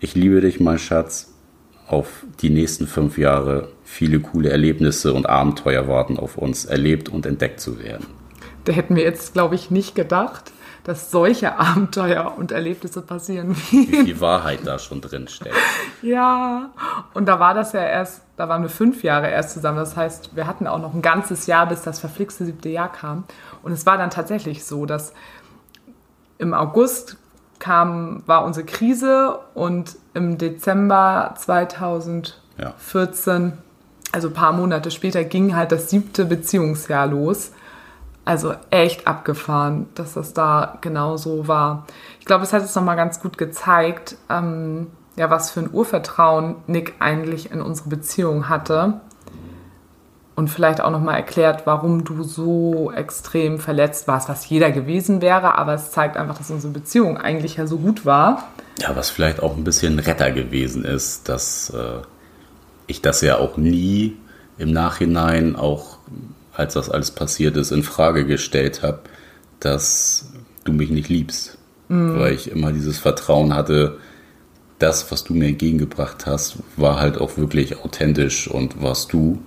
Ich 0.00 0.14
liebe 0.14 0.40
dich, 0.40 0.60
mein 0.60 0.78
Schatz. 0.78 1.30
Auf 1.86 2.24
die 2.40 2.48
nächsten 2.48 2.86
fünf 2.86 3.18
Jahre 3.18 3.68
viele 3.84 4.18
coole 4.18 4.48
Erlebnisse 4.48 5.12
und 5.12 5.28
Abenteuer 5.28 5.86
warten 5.86 6.18
auf 6.18 6.38
uns, 6.38 6.64
erlebt 6.64 7.10
und 7.10 7.26
entdeckt 7.26 7.60
zu 7.60 7.78
werden. 7.78 8.06
Da 8.64 8.72
hätten 8.72 8.96
wir 8.96 9.04
jetzt, 9.04 9.34
glaube 9.34 9.54
ich, 9.54 9.70
nicht 9.70 9.94
gedacht, 9.94 10.52
dass 10.84 11.10
solche 11.10 11.58
Abenteuer 11.58 12.34
und 12.36 12.52
Erlebnisse 12.52 13.00
passieren. 13.00 13.56
Wie 13.70 13.86
viel 13.86 14.20
Wahrheit 14.20 14.60
da 14.64 14.78
schon 14.78 15.00
drin 15.00 15.28
steckt. 15.28 15.56
ja, 16.02 16.70
und 17.14 17.26
da 17.26 17.40
war 17.40 17.54
das 17.54 17.72
ja 17.72 17.82
erst, 17.82 18.20
da 18.36 18.50
waren 18.50 18.62
wir 18.62 18.68
fünf 18.68 19.02
Jahre 19.02 19.30
erst 19.30 19.54
zusammen. 19.54 19.78
Das 19.78 19.96
heißt, 19.96 20.36
wir 20.36 20.46
hatten 20.46 20.66
auch 20.66 20.78
noch 20.78 20.92
ein 20.92 21.00
ganzes 21.00 21.46
Jahr, 21.46 21.66
bis 21.66 21.82
das 21.82 21.98
verflixte 22.00 22.44
siebte 22.44 22.68
Jahr 22.68 22.92
kam. 22.92 23.24
Und 23.62 23.72
es 23.72 23.86
war 23.86 23.96
dann 23.96 24.10
tatsächlich 24.10 24.66
so, 24.66 24.84
dass 24.84 25.14
im 26.36 26.52
August 26.52 27.16
kam, 27.58 28.22
war 28.26 28.44
unsere 28.44 28.66
Krise 28.66 29.38
und 29.54 29.96
im 30.12 30.36
Dezember 30.36 31.34
2014, 31.38 32.34
ja. 32.58 32.74
also 34.12 34.28
ein 34.28 34.34
paar 34.34 34.52
Monate 34.52 34.90
später, 34.90 35.24
ging 35.24 35.56
halt 35.56 35.72
das 35.72 35.88
siebte 35.88 36.26
Beziehungsjahr 36.26 37.06
los. 37.06 37.52
Also 38.24 38.54
echt 38.70 39.06
abgefahren, 39.06 39.86
dass 39.94 40.14
das 40.14 40.32
da 40.32 40.78
genau 40.80 41.16
so 41.16 41.46
war. 41.46 41.86
Ich 42.20 42.26
glaube, 42.26 42.44
es 42.44 42.52
hat 42.52 42.62
es 42.62 42.74
nochmal 42.74 42.96
ganz 42.96 43.20
gut 43.20 43.36
gezeigt, 43.36 44.16
ähm, 44.30 44.86
ja, 45.16 45.30
was 45.30 45.50
für 45.50 45.60
ein 45.60 45.70
Urvertrauen 45.72 46.56
Nick 46.66 46.94
eigentlich 46.98 47.52
in 47.52 47.60
unsere 47.60 47.88
Beziehung 47.88 48.48
hatte 48.48 49.00
und 50.34 50.48
vielleicht 50.48 50.80
auch 50.80 50.90
nochmal 50.90 51.16
erklärt, 51.16 51.66
warum 51.66 52.04
du 52.04 52.22
so 52.24 52.90
extrem 52.92 53.58
verletzt 53.58 54.08
warst, 54.08 54.28
was 54.28 54.48
jeder 54.48 54.72
gewesen 54.72 55.22
wäre, 55.22 55.56
aber 55.56 55.74
es 55.74 55.92
zeigt 55.92 56.16
einfach, 56.16 56.36
dass 56.36 56.50
unsere 56.50 56.72
Beziehung 56.72 57.18
eigentlich 57.18 57.56
ja 57.56 57.66
so 57.66 57.78
gut 57.78 58.04
war. 58.04 58.48
Ja, 58.80 58.96
was 58.96 59.10
vielleicht 59.10 59.40
auch 59.42 59.56
ein 59.56 59.64
bisschen 59.64 59.98
Retter 59.98 60.32
gewesen 60.32 60.84
ist, 60.84 61.28
dass 61.28 61.70
äh, 61.70 62.02
ich 62.86 63.00
das 63.00 63.20
ja 63.20 63.38
auch 63.38 63.56
nie 63.56 64.16
im 64.58 64.72
Nachhinein, 64.72 65.56
auch 65.56 65.98
als 66.54 66.74
das 66.74 66.90
alles 66.90 67.10
passiert 67.10 67.56
ist, 67.56 67.72
in 67.72 67.82
Frage 67.82 68.24
gestellt 68.24 68.82
habe, 68.82 69.00
dass 69.60 70.32
du 70.64 70.72
mich 70.72 70.90
nicht 70.90 71.08
liebst. 71.08 71.58
Mhm. 71.88 72.18
Weil 72.18 72.34
ich 72.34 72.50
immer 72.50 72.72
dieses 72.72 72.98
Vertrauen 72.98 73.54
hatte, 73.54 73.98
das, 74.78 75.10
was 75.10 75.24
du 75.24 75.34
mir 75.34 75.48
entgegengebracht 75.48 76.26
hast, 76.26 76.58
war 76.76 77.00
halt 77.00 77.18
auch 77.18 77.36
wirklich 77.36 77.78
authentisch 77.84 78.48
und 78.48 78.82
warst 78.82 79.12
du. 79.12 79.40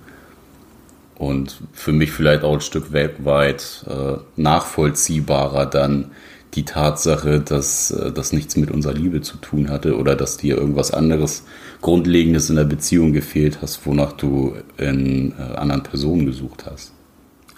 Und 1.16 1.60
für 1.72 1.92
mich 1.92 2.12
vielleicht 2.12 2.44
auch 2.44 2.54
ein 2.54 2.60
Stück 2.60 2.92
weltweit 2.92 3.84
äh, 3.88 4.18
nachvollziehbarer 4.36 5.66
dann 5.66 6.12
die 6.54 6.64
Tatsache, 6.64 7.40
dass 7.40 7.90
äh, 7.90 8.12
das 8.12 8.32
nichts 8.32 8.56
mit 8.56 8.70
unserer 8.70 8.94
Liebe 8.94 9.20
zu 9.20 9.36
tun 9.36 9.68
hatte 9.68 9.96
oder 9.96 10.14
dass 10.14 10.36
dir 10.36 10.56
irgendwas 10.56 10.92
anderes 10.92 11.44
Grundlegendes 11.82 12.50
in 12.50 12.56
der 12.56 12.64
Beziehung 12.64 13.12
gefehlt 13.12 13.58
hast, 13.62 13.84
wonach 13.84 14.12
du 14.12 14.54
in 14.76 15.32
äh, 15.32 15.56
anderen 15.56 15.82
Personen 15.82 16.26
gesucht 16.26 16.66
hast. 16.70 16.92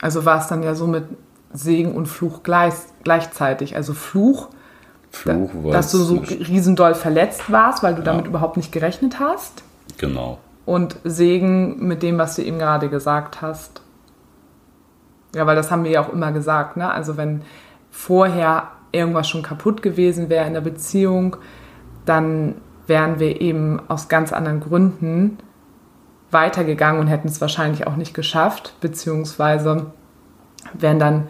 Also 0.01 0.25
war 0.25 0.41
es 0.41 0.49
dann 0.49 0.63
ja 0.63 0.75
so 0.75 0.87
mit 0.87 1.05
Segen 1.53 1.95
und 1.95 2.07
Fluch 2.07 2.43
gleich, 2.43 2.75
gleichzeitig. 3.05 3.77
Also 3.77 3.93
Fluch, 3.93 4.49
Fluch 5.11 5.51
da, 5.65 5.71
dass 5.71 5.91
du 5.91 5.99
so 5.99 6.17
riesendoll 6.17 6.95
verletzt 6.95 7.51
warst, 7.51 7.83
weil 7.83 7.95
du 7.95 8.01
ja. 8.01 8.07
damit 8.07 8.27
überhaupt 8.27 8.57
nicht 8.57 8.73
gerechnet 8.73 9.21
hast. 9.21 9.63
Genau 9.99 10.39
und 10.71 10.97
Segen 11.03 11.85
mit 11.85 12.03
dem, 12.05 12.17
was 12.17 12.37
du 12.37 12.43
eben 12.43 12.61
gerade 12.61 12.89
gesagt 12.89 13.43
hast. 13.43 13.83
Ja, 15.35 15.45
weil 15.45 15.57
das 15.57 15.73
haben 15.73 15.83
wir 15.83 15.91
ja 15.91 16.01
auch 16.01 16.13
immer 16.13 16.31
gesagt. 16.31 16.77
Ne? 16.77 16.89
Also 16.89 17.17
wenn 17.17 17.43
vorher 17.91 18.69
irgendwas 18.93 19.29
schon 19.29 19.43
kaputt 19.43 19.83
gewesen 19.83 20.29
wäre 20.29 20.47
in 20.47 20.55
der 20.55 20.61
Beziehung, 20.61 21.37
dann 22.05 22.55
wären 22.87 23.19
wir 23.19 23.41
eben 23.41 23.81
aus 23.89 24.09
ganz 24.09 24.33
anderen 24.33 24.61
Gründen 24.61 25.39
weitergegangen 26.31 27.01
und 27.01 27.07
hätten 27.09 27.29
es 27.29 27.41
wahrscheinlich 27.41 27.87
auch 27.87 27.97
nicht 27.97 28.15
geschafft, 28.15 28.75
beziehungsweise 28.81 29.87
wären 30.75 30.99
dann 30.99 31.29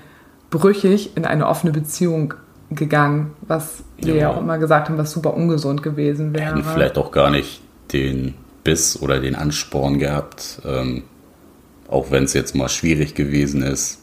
brüchig 0.50 1.16
in 1.16 1.24
eine 1.24 1.46
offene 1.46 1.72
Beziehung 1.72 2.34
gegangen, 2.70 3.32
was 3.40 3.82
wir 3.98 4.14
ja, 4.14 4.20
ja 4.22 4.30
auch 4.30 4.38
immer 4.38 4.58
gesagt 4.58 4.88
haben, 4.88 4.98
was 4.98 5.12
super 5.12 5.34
ungesund 5.34 5.82
gewesen 5.82 6.34
wäre. 6.34 6.56
Hätten 6.56 6.64
vielleicht 6.64 6.98
auch 6.98 7.10
gar 7.10 7.30
nicht 7.30 7.62
den 7.92 8.34
Biss 8.62 9.00
oder 9.00 9.20
den 9.20 9.34
Ansporn 9.34 9.98
gehabt, 9.98 10.60
ähm, 10.64 11.04
auch 11.88 12.10
wenn 12.10 12.24
es 12.24 12.34
jetzt 12.34 12.54
mal 12.54 12.68
schwierig 12.68 13.14
gewesen 13.14 13.62
ist, 13.62 14.02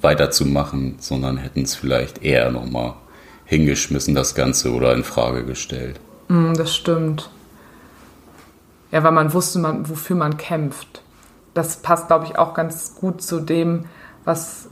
weiterzumachen, 0.00 0.96
sondern 0.98 1.36
hätten 1.36 1.62
es 1.62 1.74
vielleicht 1.74 2.22
eher 2.24 2.50
nochmal 2.50 2.94
hingeschmissen, 3.44 4.14
das 4.14 4.34
Ganze, 4.34 4.72
oder 4.72 4.94
in 4.94 5.04
Frage 5.04 5.44
gestellt. 5.44 6.00
Mm, 6.28 6.54
das 6.54 6.74
stimmt. 6.74 7.30
Ja, 8.90 9.02
weil 9.04 9.12
man 9.12 9.32
wusste, 9.32 9.58
man, 9.58 9.88
wofür 9.88 10.16
man 10.16 10.36
kämpft. 10.36 11.02
Das 11.54 11.78
passt, 11.78 12.06
glaube 12.06 12.24
ich, 12.24 12.38
auch 12.38 12.54
ganz 12.54 12.94
gut 12.94 13.22
zu 13.22 13.40
dem, 13.40 13.84
was 14.24 14.68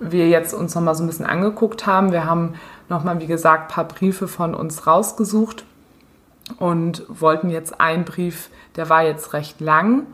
wir 0.00 0.28
jetzt 0.28 0.54
uns 0.54 0.74
nochmal 0.74 0.94
so 0.94 1.04
ein 1.04 1.06
bisschen 1.06 1.26
angeguckt 1.26 1.86
haben. 1.86 2.12
Wir 2.12 2.24
haben 2.24 2.54
nochmal, 2.88 3.20
wie 3.20 3.26
gesagt, 3.26 3.70
ein 3.70 3.74
paar 3.74 3.88
Briefe 3.88 4.28
von 4.28 4.54
uns 4.54 4.86
rausgesucht 4.86 5.64
und 6.58 7.04
wollten 7.08 7.50
jetzt 7.50 7.80
einen 7.80 8.04
Brief, 8.04 8.50
der 8.76 8.88
war 8.88 9.02
jetzt 9.04 9.32
recht 9.32 9.60
lang 9.60 10.06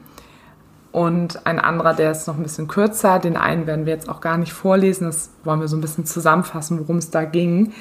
und 0.92 1.47
ein 1.47 1.59
anderer, 1.59 1.95
der 1.95 2.11
ist 2.11 2.26
noch 2.26 2.37
ein 2.37 2.42
bisschen 2.42 2.68
kürzer. 2.68 3.18
Den 3.18 3.37
einen 3.37 3.66
werden 3.66 3.87
wir 3.87 3.92
jetzt 3.92 4.09
auch 4.09 4.21
gar 4.21 4.38
nicht 4.38 4.52
vorlesen. 4.52 5.07
Das 5.07 5.30
wollen 5.45 5.61
wir 5.61 5.68
so 5.68 5.76
ein 5.76 5.80
bisschen 5.80 6.07
zusammenfassen, 6.07 6.78
worum 6.80 6.97
es 6.97 7.11
da 7.11 7.25
ging. 7.25 7.73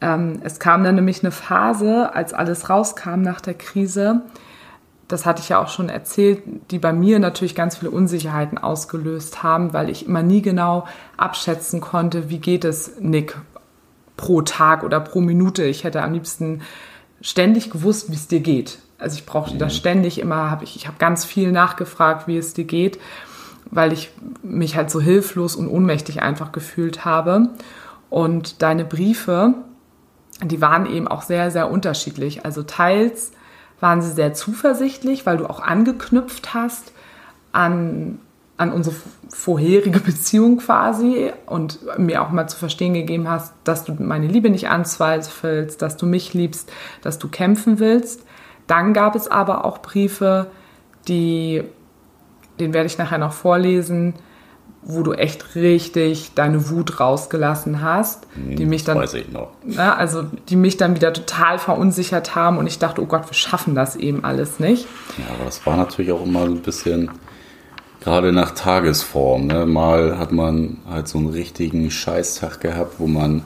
Ähm, 0.00 0.40
es 0.44 0.60
kam 0.60 0.84
dann 0.84 0.94
nämlich 0.94 1.22
eine 1.24 1.32
Phase, 1.32 2.14
als 2.14 2.32
alles 2.32 2.70
rauskam 2.70 3.22
nach 3.22 3.40
der 3.40 3.54
Krise, 3.54 4.22
das 5.08 5.24
hatte 5.24 5.42
ich 5.42 5.48
ja 5.48 5.58
auch 5.58 5.68
schon 5.68 5.88
erzählt, 5.88 6.42
die 6.70 6.78
bei 6.78 6.92
mir 6.92 7.18
natürlich 7.18 7.54
ganz 7.54 7.78
viele 7.78 7.90
Unsicherheiten 7.90 8.58
ausgelöst 8.58 9.42
haben, 9.42 9.72
weil 9.72 9.88
ich 9.88 10.06
immer 10.06 10.22
nie 10.22 10.42
genau 10.42 10.86
abschätzen 11.16 11.80
konnte, 11.80 12.28
wie 12.28 12.38
geht 12.38 12.64
es 12.64 13.00
Nick 13.00 13.36
pro 14.18 14.42
Tag 14.42 14.84
oder 14.84 15.00
pro 15.00 15.20
Minute. 15.20 15.64
Ich 15.64 15.84
hätte 15.84 16.02
am 16.02 16.12
liebsten 16.12 16.60
ständig 17.22 17.70
gewusst, 17.70 18.10
wie 18.10 18.16
es 18.16 18.28
dir 18.28 18.40
geht. 18.40 18.78
Also 18.98 19.16
ich 19.16 19.24
brauchte 19.24 19.54
mhm. 19.54 19.60
das 19.60 19.74
ständig 19.74 20.18
immer, 20.20 20.50
habe 20.50 20.64
ich, 20.64 20.76
ich 20.76 20.86
habe 20.86 20.98
ganz 20.98 21.24
viel 21.24 21.52
nachgefragt, 21.52 22.28
wie 22.28 22.36
es 22.36 22.52
dir 22.52 22.64
geht, 22.64 22.98
weil 23.70 23.92
ich 23.92 24.10
mich 24.42 24.76
halt 24.76 24.90
so 24.90 25.00
hilflos 25.00 25.56
und 25.56 25.68
ohnmächtig 25.68 26.20
einfach 26.20 26.52
gefühlt 26.52 27.06
habe. 27.06 27.50
Und 28.10 28.60
deine 28.62 28.84
Briefe, 28.84 29.54
die 30.42 30.60
waren 30.60 30.84
eben 30.86 31.08
auch 31.08 31.22
sehr, 31.22 31.50
sehr 31.50 31.70
unterschiedlich. 31.70 32.44
Also 32.44 32.62
teils 32.62 33.32
waren 33.80 34.02
sie 34.02 34.10
sehr 34.10 34.34
zuversichtlich, 34.34 35.26
weil 35.26 35.36
du 35.36 35.48
auch 35.48 35.60
angeknüpft 35.60 36.54
hast 36.54 36.92
an, 37.52 38.18
an 38.56 38.72
unsere 38.72 38.94
vorherige 39.28 40.00
Beziehung 40.04 40.58
quasi 40.58 41.32
und 41.46 41.78
mir 41.98 42.22
auch 42.22 42.30
mal 42.30 42.48
zu 42.48 42.56
verstehen 42.56 42.94
gegeben 42.94 43.28
hast, 43.28 43.54
dass 43.64 43.84
du 43.84 43.94
meine 43.98 44.26
Liebe 44.26 44.50
nicht 44.50 44.68
anzweifelst, 44.68 45.80
dass 45.80 45.96
du 45.96 46.06
mich 46.06 46.34
liebst, 46.34 46.70
dass 47.02 47.18
du 47.18 47.28
kämpfen 47.28 47.78
willst. 47.78 48.24
Dann 48.66 48.92
gab 48.92 49.14
es 49.14 49.28
aber 49.28 49.64
auch 49.64 49.78
Briefe, 49.78 50.48
die, 51.06 51.62
den 52.60 52.74
werde 52.74 52.86
ich 52.86 52.98
nachher 52.98 53.18
noch 53.18 53.32
vorlesen, 53.32 54.14
wo 54.90 55.02
du 55.02 55.12
echt 55.12 55.54
richtig 55.54 56.32
deine 56.34 56.70
Wut 56.70 56.98
rausgelassen 56.98 57.82
hast, 57.82 58.26
hm, 58.34 58.56
die 58.56 58.64
mich 58.64 58.84
dann, 58.84 58.96
weiß 58.96 59.14
ich 59.14 59.30
noch. 59.30 59.50
Na, 59.62 59.94
also 59.94 60.24
die 60.48 60.56
mich 60.56 60.78
dann 60.78 60.96
wieder 60.96 61.12
total 61.12 61.58
verunsichert 61.58 62.34
haben 62.34 62.56
und 62.56 62.66
ich 62.66 62.78
dachte, 62.78 63.02
oh 63.02 63.06
Gott, 63.06 63.28
wir 63.28 63.34
schaffen 63.34 63.74
das 63.74 63.96
eben 63.96 64.24
alles 64.24 64.58
nicht. 64.58 64.86
Ja, 65.18 65.34
aber 65.34 65.44
das 65.44 65.64
war 65.66 65.76
natürlich 65.76 66.10
auch 66.10 66.24
immer 66.24 66.44
ein 66.44 66.62
bisschen 66.62 67.10
gerade 68.00 68.32
nach 68.32 68.52
Tagesform. 68.52 69.48
Ne? 69.48 69.66
Mal 69.66 70.18
hat 70.18 70.32
man 70.32 70.78
halt 70.88 71.06
so 71.06 71.18
einen 71.18 71.28
richtigen 71.28 71.90
Scheißtag 71.90 72.62
gehabt, 72.62 72.94
wo 72.98 73.06
man 73.06 73.42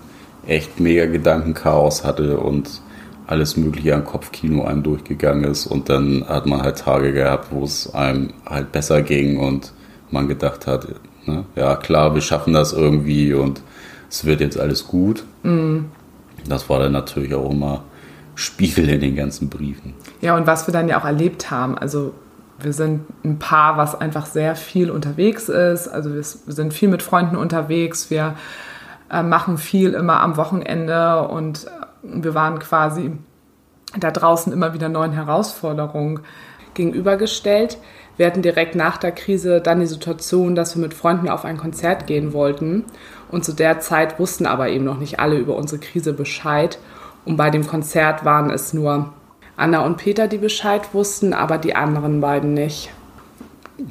echt 0.46 0.78
mega 0.78 1.06
Gedankenchaos 1.06 2.04
hatte 2.04 2.38
und 2.38 2.82
alles 3.26 3.56
Mögliche 3.56 3.96
an 3.96 4.04
Kopfkino 4.04 4.64
einem 4.64 4.84
durchgegangen 4.84 5.44
ist 5.44 5.66
und 5.66 5.88
dann 5.88 6.24
hat 6.28 6.46
man 6.46 6.62
halt 6.62 6.78
Tage 6.78 7.12
gehabt, 7.12 7.48
wo 7.50 7.64
es 7.64 7.92
einem 7.92 8.32
halt 8.46 8.70
besser 8.70 9.02
ging 9.02 9.38
und 9.38 9.72
man 10.10 10.28
gedacht 10.28 10.66
hat, 10.66 10.86
Ne? 11.26 11.44
Ja, 11.56 11.76
klar, 11.76 12.14
wir 12.14 12.22
schaffen 12.22 12.52
das 12.52 12.72
irgendwie 12.72 13.34
und 13.34 13.62
es 14.08 14.24
wird 14.24 14.40
jetzt 14.40 14.58
alles 14.58 14.86
gut. 14.86 15.24
Mhm. 15.42 15.86
Das 16.48 16.68
war 16.68 16.78
dann 16.78 16.92
natürlich 16.92 17.34
auch 17.34 17.50
immer 17.50 17.84
Spiegel 18.34 18.88
in 18.88 19.00
den 19.00 19.16
ganzen 19.16 19.48
Briefen. 19.48 19.94
Ja, 20.20 20.36
und 20.36 20.46
was 20.46 20.66
wir 20.66 20.72
dann 20.72 20.88
ja 20.88 21.00
auch 21.00 21.04
erlebt 21.04 21.50
haben, 21.50 21.78
also 21.78 22.14
wir 22.58 22.72
sind 22.72 23.04
ein 23.24 23.38
Paar, 23.38 23.76
was 23.76 24.00
einfach 24.00 24.26
sehr 24.26 24.54
viel 24.56 24.90
unterwegs 24.90 25.48
ist. 25.48 25.88
Also 25.88 26.14
wir 26.14 26.22
sind 26.22 26.72
viel 26.72 26.88
mit 26.88 27.02
Freunden 27.02 27.36
unterwegs. 27.36 28.10
Wir 28.10 28.36
äh, 29.10 29.22
machen 29.22 29.58
viel 29.58 29.94
immer 29.94 30.20
am 30.20 30.36
Wochenende 30.36 31.26
und 31.28 31.66
wir 32.02 32.34
waren 32.34 32.58
quasi 32.58 33.12
da 33.98 34.10
draußen 34.10 34.52
immer 34.52 34.74
wieder 34.74 34.88
neuen 34.88 35.12
Herausforderungen 35.12 36.20
gegenübergestellt. 36.74 37.78
Wir 38.22 38.28
hatten 38.28 38.42
direkt 38.42 38.76
nach 38.76 38.98
der 38.98 39.10
Krise 39.10 39.60
dann 39.60 39.80
die 39.80 39.86
Situation, 39.86 40.54
dass 40.54 40.76
wir 40.76 40.80
mit 40.80 40.94
Freunden 40.94 41.28
auf 41.28 41.44
ein 41.44 41.56
Konzert 41.56 42.06
gehen 42.06 42.32
wollten. 42.32 42.84
Und 43.32 43.44
zu 43.44 43.52
der 43.52 43.80
Zeit 43.80 44.20
wussten 44.20 44.46
aber 44.46 44.68
eben 44.68 44.84
noch 44.84 45.00
nicht 45.00 45.18
alle 45.18 45.38
über 45.38 45.56
unsere 45.56 45.80
Krise 45.80 46.12
Bescheid. 46.12 46.78
Und 47.24 47.36
bei 47.36 47.50
dem 47.50 47.66
Konzert 47.66 48.24
waren 48.24 48.48
es 48.50 48.72
nur 48.72 49.12
Anna 49.56 49.84
und 49.84 49.96
Peter, 49.96 50.28
die 50.28 50.38
Bescheid 50.38 50.94
wussten, 50.94 51.34
aber 51.34 51.58
die 51.58 51.74
anderen 51.74 52.20
beiden 52.20 52.54
nicht. 52.54 52.90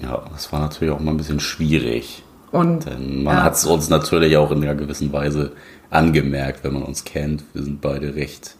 Ja, 0.01 0.23
das 0.31 0.53
war 0.53 0.61
natürlich 0.61 0.93
auch 0.93 1.01
mal 1.01 1.11
ein 1.11 1.17
bisschen 1.17 1.41
schwierig. 1.41 2.23
Und, 2.53 2.85
Denn 2.85 3.23
man 3.23 3.35
ja. 3.35 3.43
hat 3.43 3.55
es 3.55 3.65
uns 3.65 3.89
natürlich 3.89 4.37
auch 4.37 4.51
in 4.51 4.63
einer 4.63 4.75
gewissen 4.75 5.11
Weise 5.11 5.51
angemerkt, 5.89 6.63
wenn 6.63 6.71
man 6.71 6.83
uns 6.83 7.03
kennt. 7.03 7.43
Wir 7.53 7.63
sind 7.63 7.81
beide 7.81 8.15
recht 8.15 8.55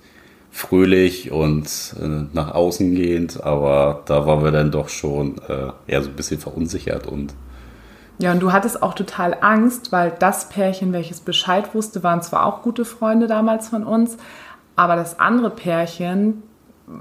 fröhlich 0.52 1.32
und 1.32 1.96
äh, 2.00 2.26
nach 2.34 2.54
außen 2.54 2.94
gehend, 2.94 3.42
aber 3.44 4.04
da 4.06 4.26
waren 4.26 4.44
wir 4.44 4.52
dann 4.52 4.70
doch 4.70 4.90
schon 4.90 5.38
äh, 5.48 5.72
eher 5.88 6.04
so 6.04 6.10
ein 6.10 6.16
bisschen 6.16 6.40
verunsichert 6.40 7.08
und 7.08 7.34
ja, 8.20 8.32
und 8.32 8.40
du 8.40 8.52
hattest 8.52 8.84
auch 8.84 8.94
total 8.94 9.36
Angst, 9.42 9.92
weil 9.92 10.14
das 10.20 10.50
Pärchen, 10.50 10.94
welches 10.94 11.22
Bescheid 11.22 11.74
wusste, 11.74 12.04
waren 12.04 12.22
zwar 12.22 12.46
auch 12.46 12.62
gute 12.62 12.86
Freunde 12.86 13.26
damals 13.26 13.70
von 13.70 13.84
uns, 13.84 14.18
aber 14.76 14.96
das 14.96 15.20
andere 15.20 15.50
Pärchen 15.50 16.44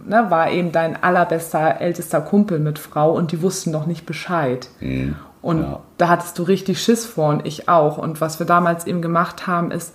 ne, 0.07 0.27
war 0.31 0.51
eben 0.51 0.73
dein 0.73 1.03
allerbester, 1.03 1.81
ältester 1.81 2.23
Kumpel 2.23 2.59
mit 2.59 2.79
Frau 2.79 3.13
und 3.13 3.33
die 3.33 3.43
wussten 3.43 3.71
noch 3.71 3.85
nicht 3.85 4.07
Bescheid. 4.07 4.71
Mhm, 4.81 5.17
und 5.43 5.63
ja. 5.63 5.81
da 5.99 6.09
hattest 6.09 6.39
du 6.39 6.43
richtig 6.43 6.83
Schiss 6.83 7.05
vor 7.05 7.29
und 7.29 7.47
ich 7.47 7.69
auch. 7.69 7.99
Und 7.99 8.21
was 8.21 8.39
wir 8.39 8.47
damals 8.47 8.87
eben 8.87 9.03
gemacht 9.03 9.47
haben, 9.47 9.71
ist, 9.71 9.95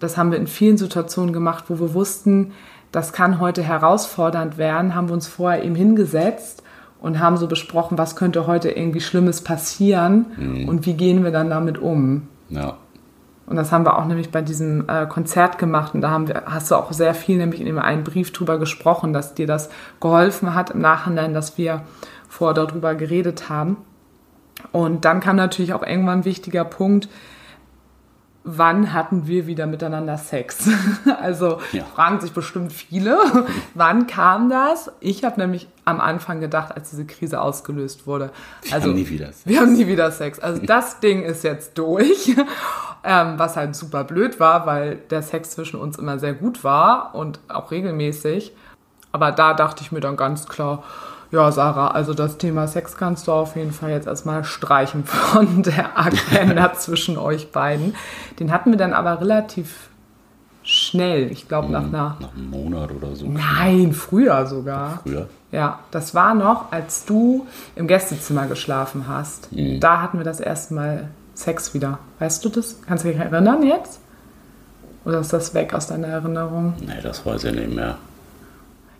das 0.00 0.16
haben 0.16 0.30
wir 0.30 0.38
in 0.38 0.46
vielen 0.46 0.76
Situationen 0.76 1.32
gemacht, 1.32 1.64
wo 1.68 1.78
wir 1.78 1.94
wussten, 1.94 2.52
das 2.94 3.12
kann 3.12 3.40
heute 3.40 3.62
herausfordernd 3.62 4.56
werden, 4.56 4.94
haben 4.94 5.08
wir 5.08 5.14
uns 5.14 5.26
vorher 5.26 5.64
eben 5.64 5.74
hingesetzt 5.74 6.62
und 7.00 7.18
haben 7.18 7.36
so 7.36 7.48
besprochen, 7.48 7.98
was 7.98 8.14
könnte 8.14 8.46
heute 8.46 8.70
irgendwie 8.70 9.00
Schlimmes 9.00 9.42
passieren 9.42 10.26
mhm. 10.36 10.68
und 10.68 10.86
wie 10.86 10.94
gehen 10.94 11.24
wir 11.24 11.32
dann 11.32 11.50
damit 11.50 11.76
um. 11.78 12.28
Ja. 12.50 12.76
Und 13.46 13.56
das 13.56 13.72
haben 13.72 13.84
wir 13.84 13.98
auch 13.98 14.06
nämlich 14.06 14.30
bei 14.30 14.42
diesem 14.42 14.88
äh, 14.88 15.06
Konzert 15.06 15.58
gemacht 15.58 15.92
und 15.94 16.02
da 16.02 16.10
haben 16.10 16.28
wir, 16.28 16.44
hast 16.46 16.70
du 16.70 16.76
auch 16.76 16.92
sehr 16.92 17.14
viel 17.14 17.36
nämlich 17.36 17.60
in 17.60 17.66
dem 17.66 17.80
einen 17.80 18.04
Brief 18.04 18.32
drüber 18.32 18.60
gesprochen, 18.60 19.12
dass 19.12 19.34
dir 19.34 19.48
das 19.48 19.70
geholfen 20.00 20.54
hat 20.54 20.70
im 20.70 20.80
Nachhinein, 20.80 21.34
dass 21.34 21.58
wir 21.58 21.82
vorher 22.28 22.54
darüber 22.54 22.94
geredet 22.94 23.48
haben. 23.48 23.78
Und 24.70 25.04
dann 25.04 25.18
kam 25.18 25.34
natürlich 25.34 25.74
auch 25.74 25.82
irgendwann 25.82 26.20
ein 26.20 26.24
wichtiger 26.24 26.64
Punkt, 26.64 27.08
wann 28.44 28.92
hatten 28.92 29.26
wir 29.26 29.46
wieder 29.46 29.66
miteinander 29.66 30.18
Sex? 30.18 30.68
Also 31.20 31.58
ja. 31.72 31.84
fragen 31.84 32.20
sich 32.20 32.32
bestimmt 32.32 32.72
viele, 32.72 33.18
wann 33.74 34.06
kam 34.06 34.50
das? 34.50 34.92
Ich 35.00 35.24
habe 35.24 35.40
nämlich 35.40 35.68
am 35.86 36.00
Anfang 36.00 36.40
gedacht, 36.40 36.74
als 36.74 36.90
diese 36.90 37.06
Krise 37.06 37.40
ausgelöst 37.40 38.06
wurde. 38.06 38.30
Wir 38.62 38.74
also, 38.74 38.88
haben 38.88 38.96
nie 38.96 39.08
wieder 39.08 39.26
Sex. 39.26 39.46
Wir 39.46 39.60
haben 39.60 39.72
nie 39.72 39.86
wieder 39.86 40.10
Sex. 40.10 40.38
Also 40.38 40.60
das 40.64 41.00
Ding 41.00 41.22
ist 41.22 41.44
jetzt 41.44 41.78
durch, 41.78 42.36
ähm, 43.04 43.38
was 43.38 43.56
halt 43.56 43.74
super 43.74 44.04
blöd 44.04 44.38
war, 44.38 44.66
weil 44.66 44.96
der 45.10 45.22
Sex 45.22 45.50
zwischen 45.50 45.80
uns 45.80 45.98
immer 45.98 46.18
sehr 46.18 46.34
gut 46.34 46.62
war 46.62 47.14
und 47.14 47.40
auch 47.48 47.70
regelmäßig. 47.70 48.52
Aber 49.12 49.32
da 49.32 49.54
dachte 49.54 49.82
ich 49.82 49.92
mir 49.92 50.00
dann 50.00 50.16
ganz 50.16 50.46
klar, 50.46 50.82
ja, 51.34 51.50
Sarah, 51.50 51.88
also 51.88 52.14
das 52.14 52.38
Thema 52.38 52.68
Sex 52.68 52.96
kannst 52.96 53.26
du 53.26 53.32
auf 53.32 53.56
jeden 53.56 53.72
Fall 53.72 53.90
jetzt 53.90 54.06
erstmal 54.06 54.44
streichen 54.44 55.04
von 55.04 55.64
der 55.64 55.98
Agenda 55.98 56.72
zwischen 56.78 57.18
euch 57.18 57.50
beiden. 57.50 57.94
Den 58.38 58.52
hatten 58.52 58.70
wir 58.70 58.78
dann 58.78 58.92
aber 58.92 59.20
relativ 59.20 59.88
schnell. 60.62 61.30
Ich 61.32 61.48
glaube, 61.48 61.72
nach 61.72 61.82
einer. 61.82 62.16
Nach 62.20 62.34
einem 62.34 62.50
Monat 62.50 62.92
oder 62.92 63.16
so. 63.16 63.26
Nein, 63.26 63.92
früher 63.92 64.46
sogar. 64.46 65.00
Früher? 65.02 65.28
Ja, 65.50 65.80
das 65.90 66.14
war 66.14 66.34
noch, 66.34 66.70
als 66.70 67.04
du 67.04 67.46
im 67.74 67.88
Gästezimmer 67.88 68.46
geschlafen 68.46 69.06
hast. 69.08 69.52
Mhm. 69.52 69.80
Da 69.80 70.00
hatten 70.00 70.18
wir 70.18 70.24
das 70.24 70.38
erste 70.40 70.74
Mal 70.74 71.08
Sex 71.34 71.74
wieder? 71.74 71.98
Weißt 72.20 72.44
du 72.44 72.48
das? 72.48 72.80
Kannst 72.86 73.04
du 73.04 73.08
dich 73.08 73.18
erinnern 73.18 73.64
jetzt? 73.64 73.98
Oder 75.04 75.18
ist 75.18 75.32
das 75.32 75.52
weg 75.52 75.74
aus 75.74 75.88
deiner 75.88 76.06
Erinnerung? 76.06 76.74
Nee, 76.80 77.00
das 77.02 77.26
weiß 77.26 77.44
ich 77.44 77.54
nicht 77.54 77.74
mehr. 77.74 77.96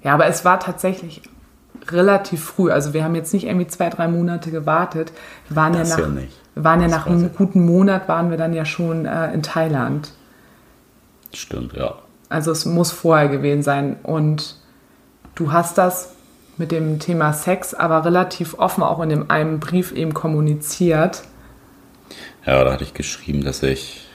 Ja, 0.03 0.15
aber 0.15 0.27
es 0.27 0.45
war 0.45 0.61
tatsächlich 0.61 1.23
relativ 1.91 2.45
früh. 2.45 2.71
Also 2.71 2.93
wir 2.95 3.05
haben 3.05 3.15
jetzt 3.15 3.33
nicht 3.33 3.45
irgendwie 3.47 3.67
zwei, 3.67 3.91
drei 3.91 4.09
Monate 4.09 4.51
gewartet. 4.51 5.13
Wir 5.49 5.57
waren 5.57 5.73
Das 5.73 5.91
ja 5.91 5.99
ja 5.99 6.07
nach, 6.07 6.15
nicht. 6.15 6.33
wir 6.55 6.65
waren 6.65 6.81
ja 6.81 6.89
nach 6.89 7.07
einem 7.07 7.33
guten 7.35 7.65
Monat 7.65 8.09
waren 8.09 8.31
wir 8.31 8.37
dann 8.37 8.53
ja 8.53 8.65
schon 8.65 9.07
äh, 9.07 9.33
in 9.33 9.43
Thailand. 9.43 10.13
Stimmt, 11.33 11.73
ja. 11.75 11.95
Also 12.29 12.51
es 12.53 12.65
muss 12.65 12.91
vorher 12.91 13.29
gewesen 13.29 13.63
sein. 13.63 13.97
Und 14.03 14.57
du 15.35 15.53
hast 15.53 15.79
das 15.79 16.13
mit 16.57 16.71
dem 16.71 16.99
Thema 17.01 17.33
Sex 17.33 17.75
aber 17.75 18.05
relativ 18.05 18.59
offen 18.59 18.83
auch 18.83 19.01
in 19.01 19.09
dem 19.09 19.31
einen 19.31 19.59
Brief 19.61 19.93
eben 19.93 20.15
kommuniziert. 20.15 21.23
Ja, 22.47 22.63
da 22.63 22.73
hatte 22.73 22.85
ich 22.85 22.95
geschrieben, 22.95 23.43
dass 23.43 23.63
ich, 23.63 24.07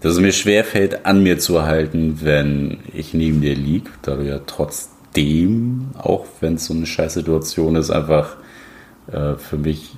dass 0.00 0.12
es 0.14 0.20
mir 0.20 0.32
schwerfällt, 0.32 1.06
an 1.06 1.22
mir 1.22 1.38
zu 1.38 1.62
halten, 1.62 2.18
wenn 2.22 2.80
ich 2.92 3.14
neben 3.14 3.40
dir 3.40 3.54
lieg, 3.54 3.88
da 4.02 4.16
du 4.16 4.24
ja 4.24 4.40
trotzdem, 5.12 5.90
auch 5.98 6.26
wenn 6.40 6.54
es 6.54 6.66
so 6.66 6.74
eine 6.74 6.86
Scheißsituation 6.86 7.76
ist, 7.76 7.90
einfach 7.90 8.36
äh, 9.10 9.34
für 9.34 9.56
mich 9.56 9.92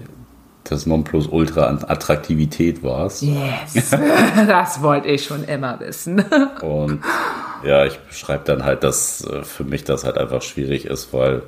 das 0.64 0.87
Nonplusultra 0.87 1.66
an 1.66 1.85
Attraktivität 1.87 2.83
warst. 2.83 3.23
Yes, 3.23 3.90
das 4.49 4.83
wollte 4.83 5.09
ich 5.09 5.25
schon 5.25 5.44
immer 5.44 5.78
wissen. 5.80 6.25
Und 6.62 7.00
ja, 7.64 7.85
ich 7.85 7.99
beschreibe 7.99 8.44
dann 8.47 8.64
halt, 8.64 8.83
dass 8.83 9.25
äh, 9.25 9.44
für 9.44 9.64
mich 9.64 9.85
das 9.85 10.04
halt 10.04 10.16
einfach 10.16 10.42
schwierig 10.42 10.87
ist, 10.87 11.12
weil 11.12 11.42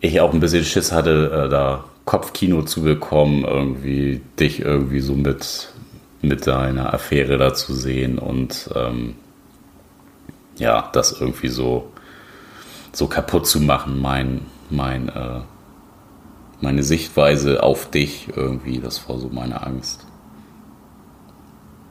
ich 0.00 0.20
auch 0.20 0.34
ein 0.34 0.40
bisschen 0.40 0.64
Schiss 0.64 0.92
hatte, 0.92 1.46
äh, 1.46 1.48
da 1.48 1.84
Kopfkino 2.04 2.62
zu 2.62 2.82
bekommen, 2.82 3.44
irgendwie 3.44 4.20
dich 4.38 4.60
irgendwie 4.60 5.00
so 5.00 5.14
mit, 5.14 5.70
mit 6.20 6.46
deiner 6.46 6.92
Affäre 6.92 7.38
da 7.38 7.54
zu 7.54 7.74
sehen 7.74 8.18
und 8.18 8.70
ähm, 8.76 9.14
ja, 10.58 10.90
das 10.92 11.18
irgendwie 11.18 11.48
so, 11.48 11.90
so 12.96 13.06
kaputt 13.08 13.46
zu 13.46 13.60
machen, 13.60 14.00
mein, 14.00 14.40
mein, 14.70 15.10
äh, 15.10 15.40
meine 16.62 16.82
Sichtweise 16.82 17.62
auf 17.62 17.90
dich 17.90 18.28
irgendwie, 18.34 18.80
das 18.80 19.06
war 19.06 19.18
so 19.18 19.28
meine 19.28 19.66
Angst. 19.66 20.06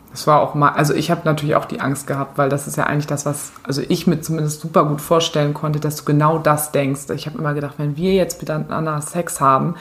Das 0.10 0.26
war 0.26 0.42
auch 0.42 0.56
mal, 0.56 0.70
also 0.70 0.96
ich 0.96 1.12
habe 1.12 1.22
natürlich 1.26 1.56
auch 1.56 1.66
die 1.66 1.80
Angst 1.80 2.08
gehabt, 2.08 2.40
weil 2.40 2.50
das 2.50 2.66
ist 2.66 2.78
ja 2.78 2.86
eigentlich 2.86 3.06
das, 3.06 3.26
was, 3.26 3.52
also 3.64 3.84
ich 3.88 4.08
mir 4.08 4.20
zumindest 4.22 4.62
super 4.62 4.86
gut 4.86 5.00
vorstellen 5.00 5.54
konnte, 5.54 5.80
dass 5.80 5.98
du 5.98 6.06
genau 6.06 6.40
das 6.40 6.72
denkst. 6.72 7.02
Ich 7.14 7.28
habe 7.28 7.38
immer 7.38 7.54
gedacht, 7.54 7.76
wenn 7.78 7.98
wir 7.98 8.14
jetzt 8.14 8.42
miteinander 8.42 9.00
Sex 9.02 9.40
haben, 9.40 9.76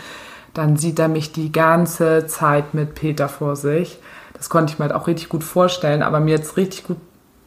dann 0.52 0.76
sieht 0.76 0.98
er 0.98 1.08
mich 1.08 1.32
die 1.32 1.52
ganze 1.52 2.26
Zeit 2.26 2.74
mit 2.74 2.94
Peter 2.94 3.30
vor 3.30 3.56
sich. 3.56 3.98
Das 4.34 4.50
konnte 4.50 4.72
ich 4.72 4.78
mir 4.78 4.86
halt 4.86 4.94
auch 4.94 5.06
richtig 5.06 5.30
gut 5.30 5.42
vorstellen, 5.42 6.02
aber 6.02 6.20
mir 6.20 6.32
jetzt 6.32 6.58
richtig 6.58 6.84
gut, 6.84 6.98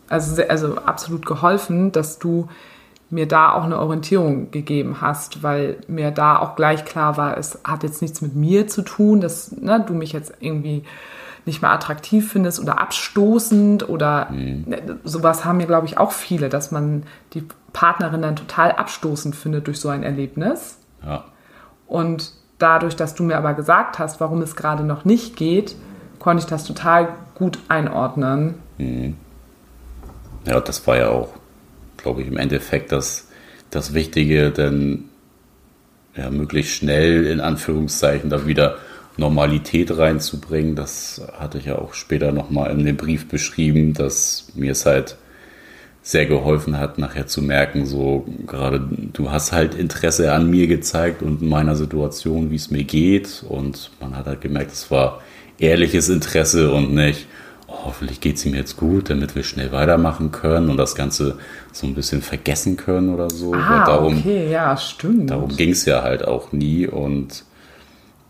also, 0.10 0.42
also 0.48 0.78
absolut 0.78 1.28
geholfen, 1.28 1.92
dass 1.92 2.18
du 2.18 2.48
mir 3.10 3.28
da 3.28 3.54
auch 3.54 3.64
eine 3.64 3.80
Orientierung 3.80 4.52
gegeben 4.52 4.98
hast, 5.00 5.44
weil 5.44 5.78
mir 5.88 6.12
da 6.12 6.40
auch 6.40 6.56
gleich 6.56 6.84
klar 6.84 7.18
war, 7.18 7.38
es 7.38 7.60
hat 7.64 7.84
jetzt 7.84 8.02
nichts 8.02 8.22
mit 8.22 8.36
mir 8.36 8.68
zu 8.68 8.82
tun, 8.82 9.22
dass 9.22 9.52
ne, 9.52 9.84
du 9.86 9.94
mich 9.94 10.12
jetzt 10.12 10.34
irgendwie 10.40 10.84
nicht 11.46 11.62
mehr 11.62 11.72
attraktiv 11.72 12.30
findest 12.32 12.60
oder 12.60 12.80
abstoßend 12.80 13.88
oder 13.88 14.30
ne, 14.32 15.00
sowas 15.06 15.46
haben 15.46 15.60
ja, 15.62 15.66
glaube 15.66 15.88
ich, 15.88 15.98
auch 15.98 16.12
viele, 16.12 16.50
dass 16.50 16.72
man 16.72 17.04
die 17.34 17.44
Partnerin 17.72 18.22
dann 18.22 18.36
total 18.36 18.74
abstoßend 18.74 19.36
findet 19.36 19.68
durch 19.68 19.80
so 19.80 19.88
ein 19.88 20.04
Erlebnis. 20.04 20.78
Ja. 21.06 21.24
Und 21.88 22.34
dadurch, 22.60 22.96
dass 22.96 23.16
du 23.16 23.24
mir 23.24 23.38
aber 23.38 23.54
gesagt 23.54 24.00
hast, 24.00 24.20
warum 24.20 24.42
es 24.42 24.56
gerade 24.56 24.84
noch 24.84 25.06
nicht 25.06 25.38
geht, 25.38 25.76
konnte 26.20 26.42
ich 26.42 26.50
das 26.50 26.66
total 26.66 27.10
gut 27.36 27.60
einordnen. 27.70 28.56
Ja, 30.46 30.60
das 30.60 30.86
war 30.88 30.98
ja 30.98 31.10
auch, 31.10 31.30
glaube 32.08 32.22
ich, 32.22 32.28
im 32.30 32.38
Endeffekt 32.38 32.94
das, 32.94 33.28
das 33.70 33.94
Wichtige, 33.94 34.52
denn 34.52 35.10
ja, 36.16 36.30
möglichst 36.30 36.72
schnell 36.72 37.26
in 37.28 37.42
Anführungszeichen 37.42 38.30
da 38.30 38.48
wieder 38.48 38.78
Normalität 39.18 39.98
reinzubringen. 39.98 40.76
Das 40.76 41.22
hatte 41.38 41.58
ich 41.58 41.66
ja 41.66 41.78
auch 41.78 41.94
später 41.94 42.32
nochmal 42.32 42.72
in 42.72 42.86
dem 42.86 42.96
Brief 42.96 43.28
beschrieben, 43.28 43.94
dass 43.94 44.48
mir 44.56 44.72
es 44.72 44.86
halt 44.86 45.18
sehr 46.02 46.28
geholfen 46.28 46.80
hat, 46.80 46.98
nachher 46.98 47.28
zu 47.28 47.42
merken, 47.42 47.86
so 47.86 48.26
gerade 48.46 48.80
du 49.12 49.30
hast 49.30 49.52
halt 49.52 49.76
Interesse 49.76 50.32
an 50.32 50.50
mir 50.50 50.68
gezeigt 50.68 51.22
und 51.22 51.42
meiner 51.42 51.76
Situation, 51.76 52.52
wie 52.52 52.56
es 52.56 52.72
mir 52.72 52.86
geht. 52.86 53.44
Und 53.50 53.92
man 54.00 54.16
hat 54.16 54.28
halt 54.28 54.40
gemerkt, 54.40 54.72
es 54.72 54.90
war 54.90 55.22
ehrliches 55.60 56.08
Interesse 56.08 56.72
und 56.72 56.94
nicht, 56.94 57.28
hoffentlich 57.88 58.22
geht 58.22 58.36
es 58.36 58.46
ihm 58.46 58.54
jetzt 58.54 58.78
gut, 58.78 59.10
damit 59.10 59.36
wir 59.36 59.44
schnell 59.44 59.72
weitermachen 59.72 60.32
können 60.32 60.70
und 60.70 60.78
das 60.78 60.94
Ganze 60.94 61.40
so 61.72 61.88
ein 61.88 61.96
bisschen 61.96 62.22
vergessen 62.22 62.78
können 62.78 63.14
oder 63.14 63.30
so. 63.30 63.54
Ah, 63.54 63.86
darum, 63.86 64.20
okay, 64.20 64.52
ja, 64.52 64.78
stimmt. 64.78 65.32
Darum 65.32 65.56
ging 65.56 65.72
es 65.72 65.86
ja 65.86 66.04
halt 66.04 66.28
auch 66.28 66.52
nie 66.52 66.86
und 66.86 67.46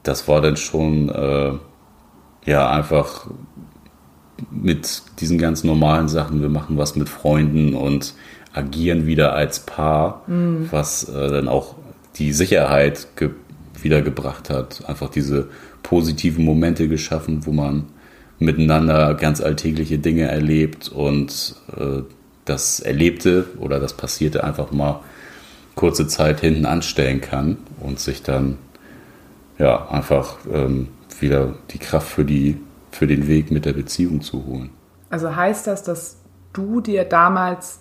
das 0.03 0.27
war 0.27 0.41
dann 0.41 0.55
schon 0.55 1.09
äh, 1.09 1.51
ja 2.45 2.69
einfach 2.69 3.27
mit 4.51 5.01
diesen 5.19 5.37
ganz 5.37 5.63
normalen 5.63 6.07
Sachen, 6.07 6.41
wir 6.41 6.49
machen 6.49 6.77
was 6.77 6.95
mit 6.95 7.09
Freunden 7.09 7.73
und 7.73 8.13
agieren 8.53 9.05
wieder 9.05 9.33
als 9.33 9.59
Paar, 9.59 10.21
was 10.71 11.03
äh, 11.09 11.29
dann 11.29 11.47
auch 11.47 11.75
die 12.15 12.31
Sicherheit 12.31 13.07
ge 13.15 13.31
wiedergebracht 13.79 14.49
hat, 14.49 14.83
einfach 14.87 15.09
diese 15.09 15.49
positiven 15.83 16.43
Momente 16.43 16.87
geschaffen, 16.87 17.45
wo 17.45 17.51
man 17.51 17.85
miteinander 18.39 19.13
ganz 19.15 19.41
alltägliche 19.41 19.97
Dinge 19.97 20.29
erlebt 20.29 20.89
und 20.89 21.55
äh, 21.75 22.03
das 22.45 22.79
Erlebte 22.79 23.45
oder 23.59 23.79
das 23.79 23.93
Passierte 23.93 24.43
einfach 24.43 24.71
mal 24.71 25.01
kurze 25.75 26.07
Zeit 26.07 26.39
hinten 26.39 26.65
anstellen 26.65 27.21
kann 27.21 27.57
und 27.79 27.99
sich 27.99 28.23
dann 28.23 28.57
ja 29.57 29.89
einfach 29.89 30.37
ähm, 30.51 30.89
wieder 31.19 31.55
die 31.71 31.79
Kraft 31.79 32.07
für 32.07 32.25
die 32.25 32.57
für 32.91 33.07
den 33.07 33.27
Weg 33.27 33.51
mit 33.51 33.65
der 33.65 33.73
Beziehung 33.73 34.21
zu 34.21 34.45
holen. 34.45 34.71
Also 35.09 35.35
heißt 35.35 35.67
das, 35.67 35.83
dass 35.83 36.17
du 36.53 36.81
dir 36.81 37.03
damals 37.03 37.79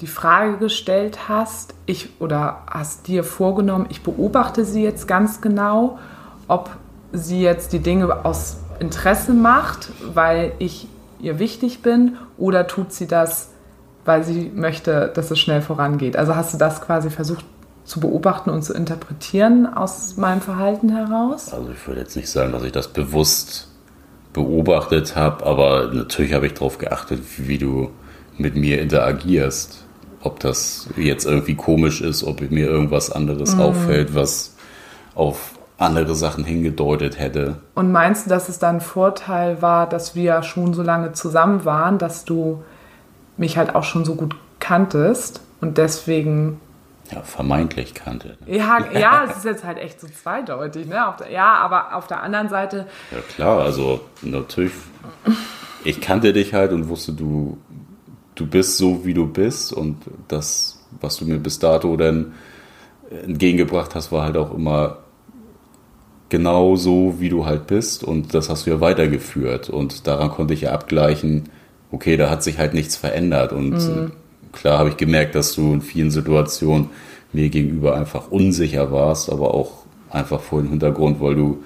die 0.00 0.06
Frage 0.06 0.58
gestellt 0.58 1.28
hast, 1.28 1.74
ich 1.86 2.20
oder 2.20 2.62
hast 2.68 3.08
dir 3.08 3.24
vorgenommen, 3.24 3.86
ich 3.88 4.02
beobachte 4.02 4.64
sie 4.64 4.82
jetzt 4.82 5.08
ganz 5.08 5.40
genau, 5.40 5.98
ob 6.48 6.76
sie 7.12 7.40
jetzt 7.40 7.72
die 7.72 7.78
Dinge 7.78 8.24
aus 8.24 8.58
Interesse 8.82 9.32
macht, 9.32 9.88
weil 10.12 10.52
ich 10.58 10.88
ihr 11.20 11.38
wichtig 11.38 11.82
bin, 11.82 12.16
oder 12.36 12.66
tut 12.66 12.92
sie 12.92 13.06
das, 13.06 13.50
weil 14.04 14.24
sie 14.24 14.50
möchte, 14.52 15.10
dass 15.14 15.30
es 15.30 15.38
schnell 15.38 15.62
vorangeht? 15.62 16.16
Also 16.16 16.34
hast 16.34 16.52
du 16.52 16.58
das 16.58 16.80
quasi 16.80 17.08
versucht 17.08 17.44
zu 17.84 18.00
beobachten 18.00 18.50
und 18.50 18.62
zu 18.62 18.74
interpretieren 18.74 19.72
aus 19.72 20.16
meinem 20.16 20.40
Verhalten 20.40 20.88
heraus? 20.88 21.52
Also 21.52 21.70
ich 21.70 21.86
würde 21.86 22.00
jetzt 22.00 22.16
nicht 22.16 22.28
sagen, 22.28 22.52
dass 22.52 22.64
ich 22.64 22.72
das 22.72 22.88
bewusst 22.88 23.68
beobachtet 24.32 25.14
habe, 25.14 25.46
aber 25.46 25.92
natürlich 25.92 26.32
habe 26.32 26.46
ich 26.46 26.54
darauf 26.54 26.78
geachtet, 26.78 27.20
wie 27.36 27.58
du 27.58 27.90
mit 28.36 28.56
mir 28.56 28.80
interagierst. 28.80 29.84
Ob 30.22 30.40
das 30.40 30.88
jetzt 30.96 31.24
irgendwie 31.24 31.54
komisch 31.54 32.00
ist, 32.00 32.24
ob 32.24 32.40
mir 32.50 32.66
irgendwas 32.66 33.12
anderes 33.12 33.58
auffällt, 33.58 34.14
was 34.14 34.56
auf 35.14 35.52
andere 35.82 36.14
Sachen 36.14 36.44
hingedeutet 36.44 37.18
hätte. 37.18 37.56
Und 37.74 37.92
meinst 37.92 38.26
du, 38.26 38.30
dass 38.30 38.48
es 38.48 38.58
dann 38.58 38.76
ein 38.76 38.80
Vorteil 38.80 39.60
war, 39.62 39.88
dass 39.88 40.14
wir 40.14 40.42
schon 40.42 40.74
so 40.74 40.82
lange 40.82 41.12
zusammen 41.12 41.64
waren, 41.64 41.98
dass 41.98 42.24
du 42.24 42.62
mich 43.36 43.56
halt 43.56 43.74
auch 43.74 43.84
schon 43.84 44.04
so 44.04 44.14
gut 44.14 44.36
kanntest 44.60 45.40
und 45.60 45.78
deswegen. 45.78 46.60
Ja, 47.10 47.20
vermeintlich 47.22 47.94
kannte. 47.94 48.38
Ja, 48.46 48.78
ja, 48.98 49.24
es 49.28 49.38
ist 49.38 49.44
jetzt 49.44 49.64
halt 49.64 49.76
echt 49.78 50.00
so 50.00 50.06
zweideutig, 50.06 50.86
ne? 50.86 51.04
Der, 51.20 51.30
ja, 51.30 51.54
aber 51.54 51.94
auf 51.94 52.06
der 52.06 52.22
anderen 52.22 52.48
Seite, 52.48 52.86
Ja 53.10 53.18
klar, 53.34 53.60
also 53.60 54.00
natürlich, 54.22 54.72
ich 55.84 56.00
kannte 56.00 56.32
dich 56.32 56.54
halt 56.54 56.72
und 56.72 56.88
wusste, 56.88 57.12
du, 57.12 57.58
du 58.34 58.46
bist 58.46 58.78
so, 58.78 59.04
wie 59.04 59.12
du 59.12 59.26
bist 59.26 59.74
und 59.74 59.98
das, 60.28 60.78
was 61.00 61.18
du 61.18 61.26
mir 61.26 61.38
bis 61.38 61.58
dato 61.58 61.96
dann 61.96 62.32
entgegengebracht 63.10 63.94
hast, 63.94 64.10
war 64.10 64.24
halt 64.24 64.36
auch 64.38 64.54
immer 64.54 65.01
genau 66.32 66.76
so, 66.76 67.16
wie 67.18 67.28
du 67.28 67.44
halt 67.44 67.66
bist 67.66 68.02
und 68.02 68.32
das 68.32 68.48
hast 68.48 68.64
du 68.66 68.70
ja 68.70 68.80
weitergeführt 68.80 69.68
und 69.68 70.06
daran 70.06 70.30
konnte 70.30 70.54
ich 70.54 70.62
ja 70.62 70.72
abgleichen, 70.72 71.50
okay, 71.90 72.16
da 72.16 72.30
hat 72.30 72.42
sich 72.42 72.58
halt 72.58 72.72
nichts 72.72 72.96
verändert 72.96 73.52
und 73.52 73.74
äh, 73.74 74.08
klar 74.50 74.78
habe 74.78 74.88
ich 74.88 74.96
gemerkt, 74.96 75.34
dass 75.34 75.54
du 75.54 75.74
in 75.74 75.82
vielen 75.82 76.10
Situationen 76.10 76.88
mir 77.34 77.50
gegenüber 77.50 77.94
einfach 77.94 78.30
unsicher 78.30 78.90
warst, 78.90 79.30
aber 79.30 79.52
auch 79.52 79.84
einfach 80.08 80.40
vor 80.40 80.62
dem 80.62 80.70
Hintergrund, 80.70 81.20
weil 81.20 81.34
du 81.34 81.62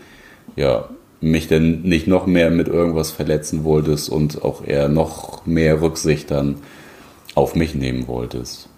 ja 0.57 0.88
mich 1.20 1.46
denn 1.46 1.83
nicht 1.83 2.09
noch 2.09 2.26
mehr 2.26 2.50
mit 2.50 2.66
irgendwas 2.66 3.12
verletzen 3.12 3.62
wolltest 3.62 4.09
und 4.09 4.42
auch 4.42 4.66
eher 4.66 4.88
noch 4.88 5.46
mehr 5.46 5.81
Rücksicht 5.81 6.33
dann 6.33 6.57
auf 7.37 7.55
mich 7.55 7.76
nehmen 7.76 8.09
wolltest. 8.09 8.68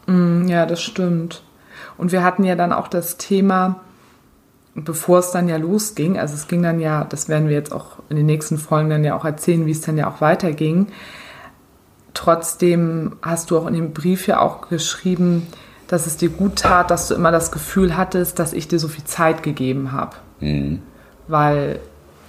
ja, 0.49 0.67
das 0.67 0.83
stimmt. 0.83 1.43
Und 1.97 2.13
wir 2.13 2.23
hatten 2.23 2.45
ja 2.45 2.57
dann 2.57 2.75
auch 2.75 2.89
das 2.89 3.17
Thema, 3.17 3.81
bevor 4.85 5.19
es 5.19 5.31
dann 5.31 5.49
ja 5.49 5.57
losging, 5.57 6.19
also 6.19 6.35
es 6.35 6.49
ging 6.49 6.63
dann 6.63 6.81
ja, 6.81 7.05
das 7.05 7.29
werden 7.29 7.49
wir 7.49 7.55
jetzt 7.55 7.73
auch 7.73 7.99
in 8.09 8.17
den 8.17 8.27
nächsten 8.27 8.59
Folgen 8.59 8.91
dann 8.91 9.05
ja 9.05 9.17
auch 9.17 9.25
erzählen, 9.25 9.67
wie 9.67 9.71
es 9.71 9.81
dann 9.81 9.97
ja 9.97 10.11
auch 10.11 10.21
weiterging. 10.21 10.89
Trotzdem 12.15 13.17
hast 13.23 13.51
du 13.51 13.59
auch 13.59 13.67
in 13.67 13.75
dem 13.75 13.93
Brief 13.93 14.27
ja 14.27 14.41
auch 14.41 14.69
geschrieben, 14.69 15.47
dass 15.87 16.07
es 16.07 16.17
dir 16.17 16.29
gut 16.29 16.57
tat, 16.57 16.91
dass 16.91 17.09
du 17.09 17.15
immer 17.15 17.33
das 17.33 17.51
Gefühl 17.51 17.97
hattest, 17.97 18.39
dass 18.39 18.53
ich 18.53 18.69
dir 18.69 18.79
so 18.79 18.89
viel 18.89 19.05
Zeit 19.05 19.43
gegeben 19.43 19.93
habe. 19.93 20.17
Mhm. 20.41 20.83
Weil, 21.27 21.81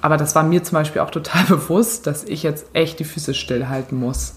aber 0.02 0.18
das 0.18 0.36
war 0.36 0.44
mir 0.44 0.64
zum 0.64 0.76
Beispiel 0.76 1.02
auch 1.02 1.12
total 1.12 1.44
bewusst, 1.48 2.08
dass 2.08 2.24
ich 2.24 2.44
jetzt 2.44 2.68
echt 2.74 3.00
die 3.00 3.04
Füße 3.04 3.34
stillhalten 3.34 4.00
muss. 4.00 4.36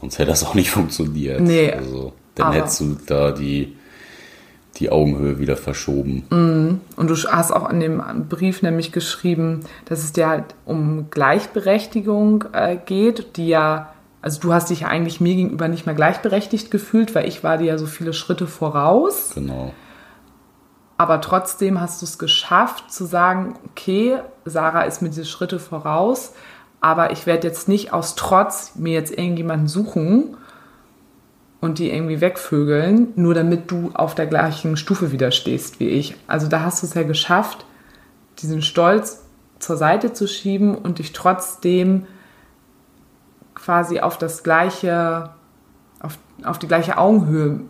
Sonst 0.00 0.18
hätte 0.18 0.30
das 0.30 0.44
auch 0.44 0.54
nicht 0.54 0.70
funktioniert. 0.70 1.40
Nee. 1.40 1.72
Also, 1.72 2.12
dann 2.34 2.52
hättest 2.52 2.80
du 2.80 2.96
da 3.06 3.30
die, 3.30 3.76
die 4.76 4.90
Augenhöhe 4.90 5.38
wieder 5.38 5.56
verschoben. 5.56 6.24
Mhm. 6.30 6.80
Und 6.96 7.10
du 7.10 7.14
hast 7.14 7.52
auch 7.52 7.70
in 7.70 7.80
dem 7.80 8.02
Brief 8.28 8.62
nämlich 8.62 8.92
geschrieben, 8.92 9.60
dass 9.84 10.02
es 10.02 10.12
dir 10.12 10.28
halt 10.28 10.54
um 10.64 11.10
Gleichberechtigung 11.10 12.44
äh, 12.52 12.76
geht, 12.76 13.36
die 13.36 13.48
ja 13.48 13.90
also 14.24 14.40
du 14.40 14.54
hast 14.54 14.70
dich 14.70 14.80
ja 14.80 14.88
eigentlich 14.88 15.20
mir 15.20 15.34
gegenüber 15.34 15.68
nicht 15.68 15.84
mehr 15.84 15.94
gleichberechtigt 15.94 16.70
gefühlt, 16.70 17.14
weil 17.14 17.28
ich 17.28 17.44
war 17.44 17.58
dir 17.58 17.66
ja 17.66 17.76
so 17.76 17.84
viele 17.84 18.14
Schritte 18.14 18.46
voraus. 18.46 19.32
Genau. 19.34 19.74
Aber 20.96 21.20
trotzdem 21.20 21.78
hast 21.78 22.00
du 22.00 22.06
es 22.06 22.18
geschafft 22.18 22.90
zu 22.90 23.04
sagen, 23.04 23.56
okay, 23.66 24.20
Sarah 24.46 24.84
ist 24.84 25.02
mir 25.02 25.10
diese 25.10 25.26
Schritte 25.26 25.58
voraus, 25.58 26.32
aber 26.80 27.10
ich 27.10 27.26
werde 27.26 27.46
jetzt 27.46 27.68
nicht 27.68 27.92
aus 27.92 28.14
Trotz 28.14 28.76
mir 28.76 28.94
jetzt 28.94 29.10
irgendjemanden 29.10 29.68
suchen 29.68 30.38
und 31.64 31.78
die 31.78 31.90
irgendwie 31.90 32.20
wegvögeln, 32.20 33.14
nur 33.16 33.32
damit 33.32 33.70
du 33.70 33.90
auf 33.94 34.14
der 34.14 34.26
gleichen 34.26 34.76
Stufe 34.76 35.12
wieder 35.12 35.30
stehst 35.30 35.80
wie 35.80 35.88
ich. 35.88 36.14
Also 36.26 36.46
da 36.46 36.60
hast 36.60 36.82
du 36.82 36.86
es 36.86 36.92
ja 36.92 37.04
geschafft, 37.04 37.64
diesen 38.40 38.60
Stolz 38.60 39.24
zur 39.60 39.78
Seite 39.78 40.12
zu 40.12 40.28
schieben 40.28 40.74
und 40.74 40.98
dich 40.98 41.14
trotzdem 41.14 42.04
quasi 43.54 44.00
auf 44.00 44.18
das 44.18 44.42
gleiche, 44.42 45.30
auf, 46.00 46.18
auf 46.44 46.58
die 46.58 46.68
gleiche 46.68 46.98
Augenhöhe 46.98 47.60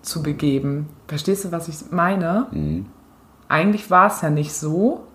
zu 0.00 0.22
begeben. 0.22 0.88
Verstehst 1.06 1.44
du, 1.44 1.52
was 1.52 1.68
ich 1.68 1.90
meine? 1.90 2.46
Mhm. 2.52 2.86
Eigentlich 3.50 3.90
war 3.90 4.06
es 4.06 4.22
ja 4.22 4.30
nicht 4.30 4.54
so, 4.54 5.06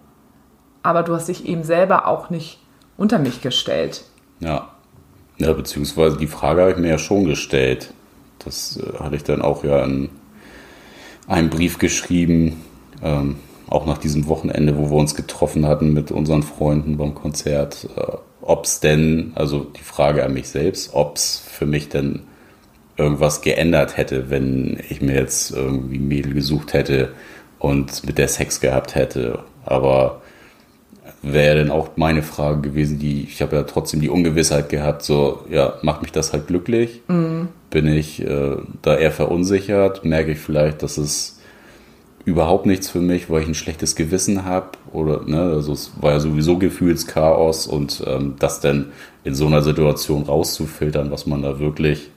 aber 0.83 1.01
du 1.01 1.15
hast 1.15 1.27
dich 1.27 1.47
eben 1.47 1.63
selber 1.63 2.05
auch 2.05 2.29
nicht 2.29 2.59
unter 2.97 3.17
mich 3.17 3.41
gestellt. 3.41 4.03
Ja. 4.41 4.74
Ja, 5.37 5.51
beziehungsweise 5.53 6.17
die 6.17 6.27
Frage 6.27 6.61
habe 6.61 6.71
ich 6.71 6.77
mir 6.77 6.89
ja 6.89 6.97
schon 6.97 7.25
gestellt. 7.25 7.93
Das 8.39 8.77
äh, 8.77 8.99
hatte 8.99 9.15
ich 9.15 9.23
dann 9.23 9.41
auch 9.41 9.63
ja 9.63 9.83
in 9.83 10.09
einem 11.27 11.49
Brief 11.49 11.79
geschrieben, 11.79 12.61
ähm, 13.03 13.37
auch 13.67 13.85
nach 13.85 13.97
diesem 13.97 14.27
Wochenende, 14.27 14.77
wo 14.77 14.89
wir 14.89 14.97
uns 14.97 15.15
getroffen 15.15 15.65
hatten 15.65 15.93
mit 15.93 16.11
unseren 16.11 16.43
Freunden 16.43 16.97
beim 16.97 17.15
Konzert. 17.15 17.89
Äh, 17.95 18.17
ob 18.41 18.65
es 18.65 18.79
denn, 18.79 19.31
also 19.35 19.63
die 19.63 19.83
Frage 19.83 20.23
an 20.23 20.33
mich 20.33 20.47
selbst, 20.49 20.93
ob 20.93 21.15
es 21.15 21.39
für 21.39 21.65
mich 21.65 21.89
denn 21.89 22.21
irgendwas 22.95 23.41
geändert 23.41 23.97
hätte, 23.97 24.29
wenn 24.29 24.79
ich 24.87 25.01
mir 25.01 25.15
jetzt 25.15 25.51
irgendwie 25.51 25.97
ein 25.97 26.07
Mädel 26.07 26.33
gesucht 26.33 26.73
hätte 26.73 27.13
und 27.59 28.05
mit 28.05 28.17
der 28.17 28.27
Sex 28.27 28.61
gehabt 28.61 28.95
hätte. 28.95 29.39
Aber 29.65 30.21
wäre 31.25 31.57
dann 31.57 31.71
auch 31.71 31.89
meine 31.95 32.21
Frage 32.21 32.61
gewesen, 32.61 32.99
die 32.99 33.23
ich 33.23 33.41
habe 33.41 33.55
ja 33.55 33.63
trotzdem 33.63 33.99
die 34.01 34.09
Ungewissheit 34.09 34.69
gehabt, 34.69 35.03
so 35.03 35.45
ja, 35.49 35.75
macht 35.81 36.01
mich 36.01 36.11
das 36.11 36.33
halt 36.33 36.47
glücklich? 36.47 37.01
Mhm. 37.07 37.49
Bin 37.69 37.87
ich 37.87 38.21
äh, 38.21 38.57
da 38.81 38.95
eher 38.95 39.11
verunsichert? 39.11 40.05
Merke 40.05 40.31
ich 40.31 40.39
vielleicht, 40.39 40.83
dass 40.83 40.97
es 40.97 41.39
überhaupt 42.25 42.65
nichts 42.65 42.89
für 42.89 43.01
mich, 43.01 43.29
weil 43.29 43.41
ich 43.41 43.47
ein 43.47 43.55
schlechtes 43.55 43.95
Gewissen 43.95 44.45
habe 44.45 44.69
oder 44.91 45.21
ne, 45.25 45.41
also 45.41 45.73
es 45.73 45.91
war 46.01 46.13
ja 46.13 46.19
sowieso 46.19 46.57
Gefühlschaos 46.57 47.67
und 47.67 48.03
ähm, 48.05 48.35
das 48.39 48.61
dann 48.61 48.91
in 49.23 49.35
so 49.35 49.45
einer 49.45 49.61
Situation 49.61 50.23
rauszufiltern, 50.23 51.11
was 51.11 51.27
man 51.27 51.41
da 51.41 51.59
wirklich 51.59 52.09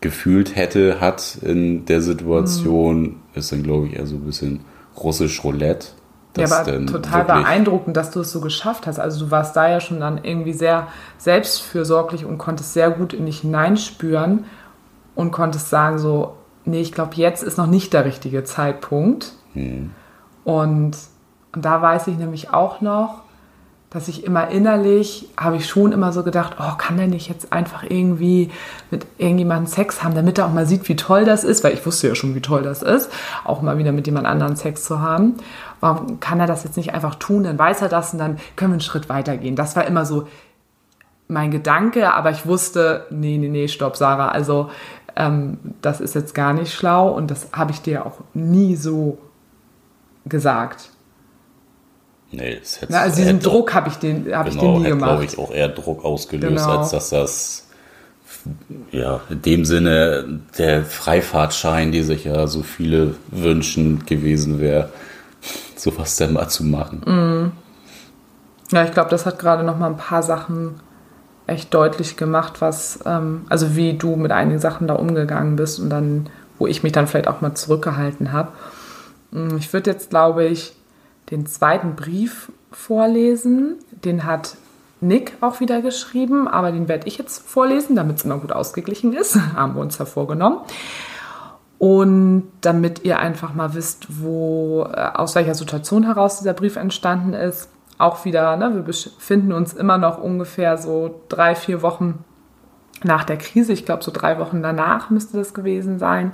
gefühlt 0.00 0.56
hätte, 0.56 1.00
hat 1.00 1.38
in 1.42 1.84
der 1.86 2.00
Situation, 2.00 3.02
mhm. 3.02 3.16
ist 3.34 3.52
dann 3.52 3.62
glaube 3.62 3.88
ich 3.88 3.94
eher 3.94 4.06
so 4.06 4.16
ein 4.16 4.24
bisschen 4.24 4.60
russisch 4.96 5.42
Roulette. 5.42 5.88
Ja, 6.36 6.46
aber 6.46 6.86
total 6.86 7.24
beeindruckend, 7.24 7.96
dass 7.96 8.10
du 8.10 8.20
es 8.20 8.32
so 8.32 8.40
geschafft 8.40 8.86
hast. 8.86 8.98
Also 8.98 9.26
du 9.26 9.30
warst 9.30 9.54
da 9.54 9.68
ja 9.68 9.80
schon 9.80 10.00
dann 10.00 10.24
irgendwie 10.24 10.54
sehr 10.54 10.88
selbstfürsorglich 11.18 12.24
und 12.24 12.38
konntest 12.38 12.72
sehr 12.72 12.90
gut 12.90 13.12
in 13.12 13.26
dich 13.26 13.40
hineinspüren 13.40 14.44
und 15.14 15.30
konntest 15.30 15.68
sagen 15.68 15.98
so, 15.98 16.36
nee, 16.64 16.80
ich 16.80 16.92
glaube, 16.92 17.16
jetzt 17.16 17.42
ist 17.42 17.58
noch 17.58 17.66
nicht 17.66 17.92
der 17.92 18.04
richtige 18.04 18.44
Zeitpunkt. 18.44 19.32
Mhm. 19.54 19.90
Und, 20.44 20.96
und 21.52 21.64
da 21.64 21.82
weiß 21.82 22.06
ich 22.06 22.16
nämlich 22.16 22.50
auch 22.50 22.80
noch, 22.80 23.21
dass 23.92 24.08
ich 24.08 24.24
immer 24.24 24.48
innerlich, 24.48 25.28
habe 25.36 25.56
ich 25.56 25.66
schon 25.68 25.92
immer 25.92 26.12
so 26.12 26.22
gedacht, 26.22 26.56
oh, 26.58 26.76
kann 26.78 26.96
der 26.96 27.08
nicht 27.08 27.28
jetzt 27.28 27.52
einfach 27.52 27.84
irgendwie 27.86 28.50
mit 28.90 29.06
irgendjemandem 29.18 29.66
Sex 29.66 30.02
haben, 30.02 30.14
damit 30.14 30.38
er 30.38 30.46
auch 30.46 30.52
mal 30.52 30.66
sieht, 30.66 30.88
wie 30.88 30.96
toll 30.96 31.26
das 31.26 31.44
ist, 31.44 31.62
weil 31.62 31.74
ich 31.74 31.84
wusste 31.84 32.08
ja 32.08 32.14
schon, 32.14 32.34
wie 32.34 32.40
toll 32.40 32.62
das 32.62 32.82
ist, 32.82 33.10
auch 33.44 33.60
mal 33.60 33.76
wieder 33.76 33.92
mit 33.92 34.06
jemand 34.06 34.26
anderem 34.26 34.56
Sex 34.56 34.84
zu 34.84 35.00
haben. 35.02 35.34
Warum 35.80 36.20
kann 36.20 36.40
er 36.40 36.46
das 36.46 36.64
jetzt 36.64 36.78
nicht 36.78 36.94
einfach 36.94 37.16
tun, 37.16 37.44
dann 37.44 37.58
weiß 37.58 37.82
er 37.82 37.90
das 37.90 38.14
und 38.14 38.18
dann 38.18 38.38
können 38.56 38.70
wir 38.70 38.76
einen 38.76 38.80
Schritt 38.80 39.10
weitergehen. 39.10 39.56
Das 39.56 39.76
war 39.76 39.86
immer 39.86 40.06
so 40.06 40.26
mein 41.28 41.50
Gedanke, 41.50 42.14
aber 42.14 42.30
ich 42.30 42.46
wusste, 42.46 43.06
nee, 43.10 43.36
nee, 43.36 43.48
nee, 43.48 43.68
stopp, 43.68 43.96
Sarah, 43.96 44.28
also 44.28 44.70
ähm, 45.16 45.58
das 45.82 46.00
ist 46.00 46.14
jetzt 46.14 46.34
gar 46.34 46.54
nicht 46.54 46.72
schlau 46.72 47.10
und 47.10 47.30
das 47.30 47.48
habe 47.52 47.72
ich 47.72 47.82
dir 47.82 48.06
auch 48.06 48.20
nie 48.32 48.74
so 48.74 49.18
gesagt. 50.24 50.88
Nee, 52.32 52.58
das 52.58 52.80
hätte 52.80 52.98
Also 52.98 53.16
diesen 53.16 53.40
Druck 53.40 53.74
habe 53.74 53.88
ich, 53.88 53.96
den, 53.96 54.34
hab 54.34 54.48
genau, 54.48 54.48
ich 54.48 54.54
dir 54.54 54.78
nie 54.78 54.88
gemacht. 54.88 55.10
glaube 55.10 55.24
ich, 55.24 55.38
auch 55.38 55.52
eher 55.52 55.68
Druck 55.68 56.04
ausgelöst, 56.04 56.64
genau. 56.64 56.78
als 56.78 56.90
dass 56.90 57.10
das 57.10 57.66
ja, 58.90 59.20
in 59.30 59.42
dem 59.42 59.64
Sinne 59.64 60.40
der 60.58 60.84
Freifahrtschein, 60.84 61.92
die 61.92 62.02
sich 62.02 62.24
ja 62.24 62.46
so 62.46 62.62
viele 62.62 63.14
wünschen, 63.30 64.04
gewesen 64.06 64.60
wäre, 64.60 64.90
sowas 65.76 66.16
dann 66.16 66.34
mal 66.34 66.48
zu 66.48 66.64
machen. 66.64 67.02
Mm. 67.06 67.52
Ja, 68.74 68.84
ich 68.84 68.92
glaube, 68.92 69.10
das 69.10 69.26
hat 69.26 69.38
gerade 69.38 69.64
noch 69.64 69.78
mal 69.78 69.88
ein 69.88 69.96
paar 69.96 70.22
Sachen 70.22 70.80
echt 71.46 71.74
deutlich 71.74 72.16
gemacht, 72.16 72.60
was, 72.60 73.00
ähm, 73.04 73.42
also 73.48 73.76
wie 73.76 73.94
du 73.94 74.16
mit 74.16 74.32
einigen 74.32 74.60
Sachen 74.60 74.86
da 74.86 74.94
umgegangen 74.94 75.56
bist 75.56 75.78
und 75.78 75.90
dann, 75.90 76.30
wo 76.58 76.66
ich 76.66 76.82
mich 76.82 76.92
dann 76.92 77.06
vielleicht 77.06 77.28
auch 77.28 77.40
mal 77.42 77.54
zurückgehalten 77.54 78.32
habe. 78.32 78.52
Mm, 79.30 79.56
ich 79.58 79.72
würde 79.72 79.90
jetzt, 79.90 80.10
glaube 80.10 80.44
ich, 80.44 80.74
den 81.32 81.46
zweiten 81.46 81.96
Brief 81.96 82.52
vorlesen. 82.70 83.78
Den 83.90 84.24
hat 84.24 84.56
Nick 85.00 85.32
auch 85.40 85.58
wieder 85.58 85.82
geschrieben, 85.82 86.46
aber 86.46 86.70
den 86.70 86.86
werde 86.86 87.08
ich 87.08 87.18
jetzt 87.18 87.48
vorlesen, 87.48 87.96
damit 87.96 88.18
es 88.18 88.24
immer 88.24 88.38
gut 88.38 88.52
ausgeglichen 88.52 89.12
ist. 89.14 89.36
Haben 89.56 89.74
wir 89.74 89.80
uns 89.80 89.98
hervorgenommen. 89.98 90.60
Und 91.78 92.44
damit 92.60 93.04
ihr 93.04 93.18
einfach 93.18 93.54
mal 93.54 93.74
wisst, 93.74 94.06
wo, 94.22 94.84
äh, 94.84 95.10
aus 95.14 95.34
welcher 95.34 95.56
Situation 95.56 96.04
heraus 96.04 96.38
dieser 96.38 96.52
Brief 96.52 96.76
entstanden 96.76 97.32
ist, 97.32 97.68
auch 97.98 98.24
wieder, 98.24 98.56
ne, 98.56 98.74
wir 98.74 98.82
befinden 98.82 99.52
uns 99.52 99.72
immer 99.72 99.98
noch 99.98 100.18
ungefähr 100.18 100.78
so 100.78 101.22
drei, 101.28 101.56
vier 101.56 101.82
Wochen 101.82 102.24
nach 103.02 103.24
der 103.24 103.36
Krise. 103.36 103.72
Ich 103.72 103.84
glaube, 103.84 104.04
so 104.04 104.12
drei 104.12 104.38
Wochen 104.38 104.62
danach 104.62 105.10
müsste 105.10 105.38
das 105.38 105.54
gewesen 105.54 105.98
sein. 105.98 106.32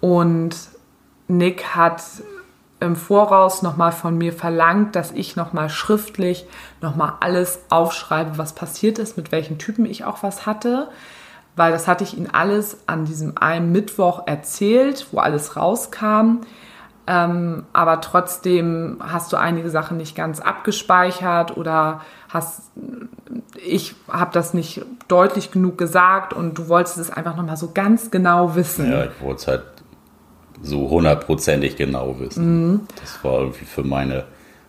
Und 0.00 0.56
Nick 1.28 1.74
hat 1.74 2.02
im 2.84 2.96
Voraus 2.96 3.62
nochmal 3.62 3.92
von 3.92 4.16
mir 4.16 4.32
verlangt, 4.32 4.96
dass 4.96 5.12
ich 5.12 5.36
nochmal 5.36 5.68
schriftlich 5.68 6.46
nochmal 6.80 7.14
alles 7.20 7.60
aufschreibe, 7.70 8.38
was 8.38 8.54
passiert 8.54 8.98
ist, 8.98 9.16
mit 9.16 9.32
welchen 9.32 9.58
Typen 9.58 9.84
ich 9.84 10.04
auch 10.04 10.22
was 10.22 10.46
hatte. 10.46 10.88
Weil 11.56 11.72
das 11.72 11.86
hatte 11.86 12.04
ich 12.04 12.16
ihm 12.16 12.28
alles 12.32 12.78
an 12.86 13.04
diesem 13.04 13.38
einen 13.38 13.70
Mittwoch 13.70 14.26
erzählt, 14.26 15.06
wo 15.12 15.18
alles 15.18 15.56
rauskam. 15.56 16.40
Ähm, 17.06 17.64
aber 17.72 18.00
trotzdem 18.00 18.96
hast 19.00 19.32
du 19.32 19.36
einige 19.36 19.68
Sachen 19.68 19.98
nicht 19.98 20.16
ganz 20.16 20.40
abgespeichert 20.40 21.56
oder 21.56 22.00
hast 22.30 22.62
ich 23.62 23.94
habe 24.08 24.30
das 24.32 24.54
nicht 24.54 24.84
deutlich 25.08 25.50
genug 25.50 25.78
gesagt 25.78 26.32
und 26.32 26.58
du 26.58 26.68
wolltest 26.68 26.98
es 26.98 27.10
einfach 27.10 27.36
nochmal 27.36 27.56
so 27.56 27.72
ganz 27.72 28.10
genau 28.10 28.54
wissen. 28.54 28.90
Ja, 28.90 29.04
ich 29.04 29.20
wollte 29.20 29.40
es 29.40 29.46
halt 29.46 29.62
so 30.62 30.88
hundertprozentig 30.90 31.76
genau 31.76 32.18
wissen. 32.20 32.70
Mhm. 32.70 32.80
Das 33.00 33.22
war 33.22 33.40
irgendwie 33.40 33.64
für 33.64 33.82
meine 33.82 34.24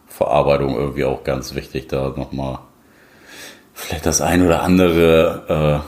Verarbeitung 0.07 0.75
irgendwie 0.75 1.05
auch 1.05 1.23
ganz 1.23 1.55
wichtig, 1.55 1.87
da 1.87 2.13
nochmal 2.15 2.59
vielleicht 3.73 4.05
das 4.05 4.21
ein 4.21 4.45
oder 4.45 4.61
andere, 4.61 5.83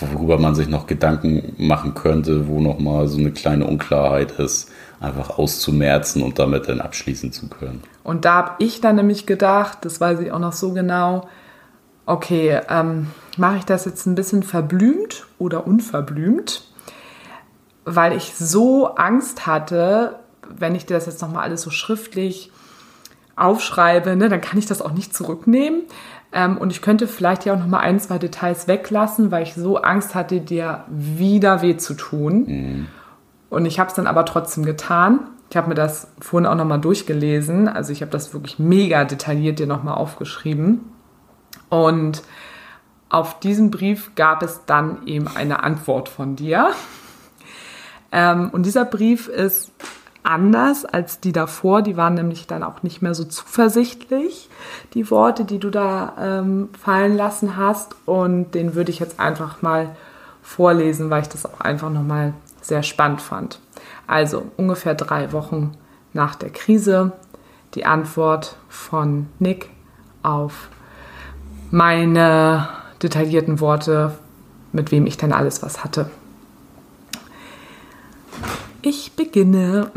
äh, 0.00 0.06
worüber 0.06 0.38
man 0.38 0.54
sich 0.54 0.68
noch 0.68 0.86
Gedanken 0.86 1.54
machen 1.58 1.94
könnte, 1.94 2.48
wo 2.48 2.60
nochmal 2.60 3.08
so 3.08 3.18
eine 3.18 3.32
kleine 3.32 3.66
Unklarheit 3.66 4.32
ist 4.32 4.70
einfach 5.00 5.38
auszumerzen 5.38 6.22
und 6.22 6.38
damit 6.38 6.68
dann 6.68 6.80
abschließen 6.80 7.32
zu 7.32 7.48
können. 7.48 7.82
Und 8.02 8.24
da 8.24 8.34
habe 8.34 8.50
ich 8.58 8.80
dann 8.80 8.96
nämlich 8.96 9.26
gedacht, 9.26 9.78
das 9.82 10.00
weiß 10.00 10.20
ich 10.20 10.32
auch 10.32 10.38
noch 10.38 10.52
so 10.52 10.72
genau, 10.72 11.28
okay, 12.06 12.60
ähm, 12.68 13.08
mache 13.36 13.58
ich 13.58 13.64
das 13.64 13.84
jetzt 13.84 14.06
ein 14.06 14.14
bisschen 14.14 14.42
verblümt 14.42 15.26
oder 15.38 15.66
unverblümt? 15.66 16.64
Weil 17.86 18.14
ich 18.14 18.34
so 18.34 18.94
Angst 18.96 19.46
hatte, 19.46 20.18
wenn 20.48 20.74
ich 20.74 20.84
dir 20.84 20.94
das 20.94 21.06
jetzt 21.06 21.22
nochmal 21.22 21.44
alles 21.44 21.62
so 21.62 21.70
schriftlich 21.70 22.52
aufschreibe, 23.36 24.16
ne, 24.16 24.28
dann 24.28 24.40
kann 24.40 24.58
ich 24.58 24.66
das 24.66 24.82
auch 24.82 24.92
nicht 24.92 25.14
zurücknehmen. 25.14 25.82
Ähm, 26.32 26.58
und 26.58 26.70
ich 26.70 26.82
könnte 26.82 27.06
vielleicht 27.06 27.44
ja 27.44 27.54
auch 27.54 27.58
nochmal 27.58 27.80
ein, 27.80 28.00
zwei 28.00 28.18
Details 28.18 28.68
weglassen, 28.68 29.30
weil 29.30 29.42
ich 29.42 29.54
so 29.54 29.78
Angst 29.78 30.14
hatte, 30.14 30.40
dir 30.40 30.84
wieder 30.88 31.62
weh 31.62 31.76
zu 31.76 31.94
tun. 31.94 32.44
Mhm. 32.46 32.86
Und 33.48 33.66
ich 33.66 33.78
habe 33.78 33.88
es 33.88 33.94
dann 33.94 34.06
aber 34.06 34.24
trotzdem 34.24 34.64
getan. 34.64 35.20
Ich 35.50 35.56
habe 35.56 35.68
mir 35.68 35.74
das 35.74 36.08
vorhin 36.20 36.46
auch 36.46 36.56
nochmal 36.56 36.80
durchgelesen. 36.80 37.68
Also 37.68 37.92
ich 37.92 38.02
habe 38.02 38.10
das 38.10 38.34
wirklich 38.34 38.58
mega 38.58 39.04
detailliert 39.04 39.58
dir 39.58 39.66
nochmal 39.66 39.94
aufgeschrieben. 39.94 40.80
Und 41.68 42.22
auf 43.08 43.38
diesen 43.38 43.70
Brief 43.70 44.14
gab 44.16 44.42
es 44.42 44.62
dann 44.66 45.06
eben 45.06 45.28
eine 45.28 45.62
Antwort 45.62 46.08
von 46.08 46.34
dir. 46.34 46.70
Ähm, 48.16 48.48
und 48.48 48.64
dieser 48.64 48.86
Brief 48.86 49.28
ist 49.28 49.70
anders 50.22 50.86
als 50.86 51.20
die 51.20 51.32
davor. 51.32 51.82
Die 51.82 51.98
waren 51.98 52.14
nämlich 52.14 52.46
dann 52.46 52.62
auch 52.62 52.82
nicht 52.82 53.02
mehr 53.02 53.14
so 53.14 53.24
zuversichtlich, 53.24 54.48
die 54.94 55.10
Worte, 55.10 55.44
die 55.44 55.58
du 55.58 55.70
da 55.70 56.14
ähm, 56.18 56.70
fallen 56.82 57.14
lassen 57.14 57.56
hast. 57.58 57.94
Und 58.06 58.52
den 58.52 58.74
würde 58.74 58.90
ich 58.90 58.98
jetzt 58.98 59.20
einfach 59.20 59.60
mal 59.60 59.94
vorlesen, 60.42 61.10
weil 61.10 61.22
ich 61.22 61.28
das 61.28 61.44
auch 61.44 61.60
einfach 61.60 61.90
nochmal 61.90 62.32
sehr 62.62 62.82
spannend 62.82 63.20
fand. 63.20 63.60
Also 64.06 64.46
ungefähr 64.56 64.94
drei 64.94 65.32
Wochen 65.32 65.72
nach 66.14 66.34
der 66.36 66.50
Krise 66.50 67.12
die 67.74 67.84
Antwort 67.84 68.56
von 68.70 69.28
Nick 69.38 69.68
auf 70.22 70.70
meine 71.70 72.68
detaillierten 73.02 73.60
Worte, 73.60 74.14
mit 74.72 74.90
wem 74.90 75.06
ich 75.06 75.18
denn 75.18 75.32
alles 75.34 75.62
was 75.62 75.84
hatte. 75.84 76.08
Ich 78.88 79.16
beginne. 79.16 79.90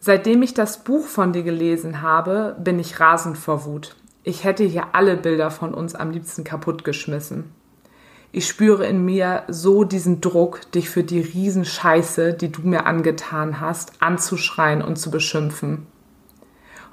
Seitdem 0.00 0.40
ich 0.40 0.54
das 0.54 0.84
Buch 0.84 1.04
von 1.04 1.34
dir 1.34 1.42
gelesen 1.42 2.00
habe, 2.00 2.56
bin 2.58 2.78
ich 2.78 2.98
rasend 2.98 3.36
vor 3.36 3.66
Wut. 3.66 3.94
Ich 4.22 4.42
hätte 4.42 4.64
hier 4.64 4.94
alle 4.94 5.18
Bilder 5.18 5.50
von 5.50 5.74
uns 5.74 5.94
am 5.94 6.12
liebsten 6.12 6.44
kaputtgeschmissen. 6.44 7.52
Ich 8.32 8.46
spüre 8.46 8.86
in 8.86 9.04
mir 9.04 9.42
so 9.48 9.84
diesen 9.84 10.22
Druck, 10.22 10.62
dich 10.72 10.88
für 10.88 11.02
die 11.04 11.20
Riesenscheiße, 11.20 12.32
die 12.32 12.50
du 12.50 12.62
mir 12.62 12.86
angetan 12.86 13.60
hast, 13.60 14.00
anzuschreien 14.00 14.80
und 14.80 14.96
zu 14.96 15.10
beschimpfen. 15.10 15.86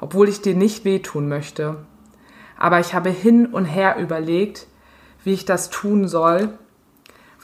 Obwohl 0.01 0.27
ich 0.27 0.41
dir 0.41 0.55
nicht 0.55 0.83
wehtun 0.83 1.29
möchte. 1.29 1.77
Aber 2.57 2.81
ich 2.81 2.93
habe 2.93 3.11
hin 3.11 3.45
und 3.45 3.63
her 3.63 3.95
überlegt, 3.97 4.67
wie 5.23 5.31
ich 5.31 5.45
das 5.45 5.69
tun 5.69 6.09
soll, 6.09 6.49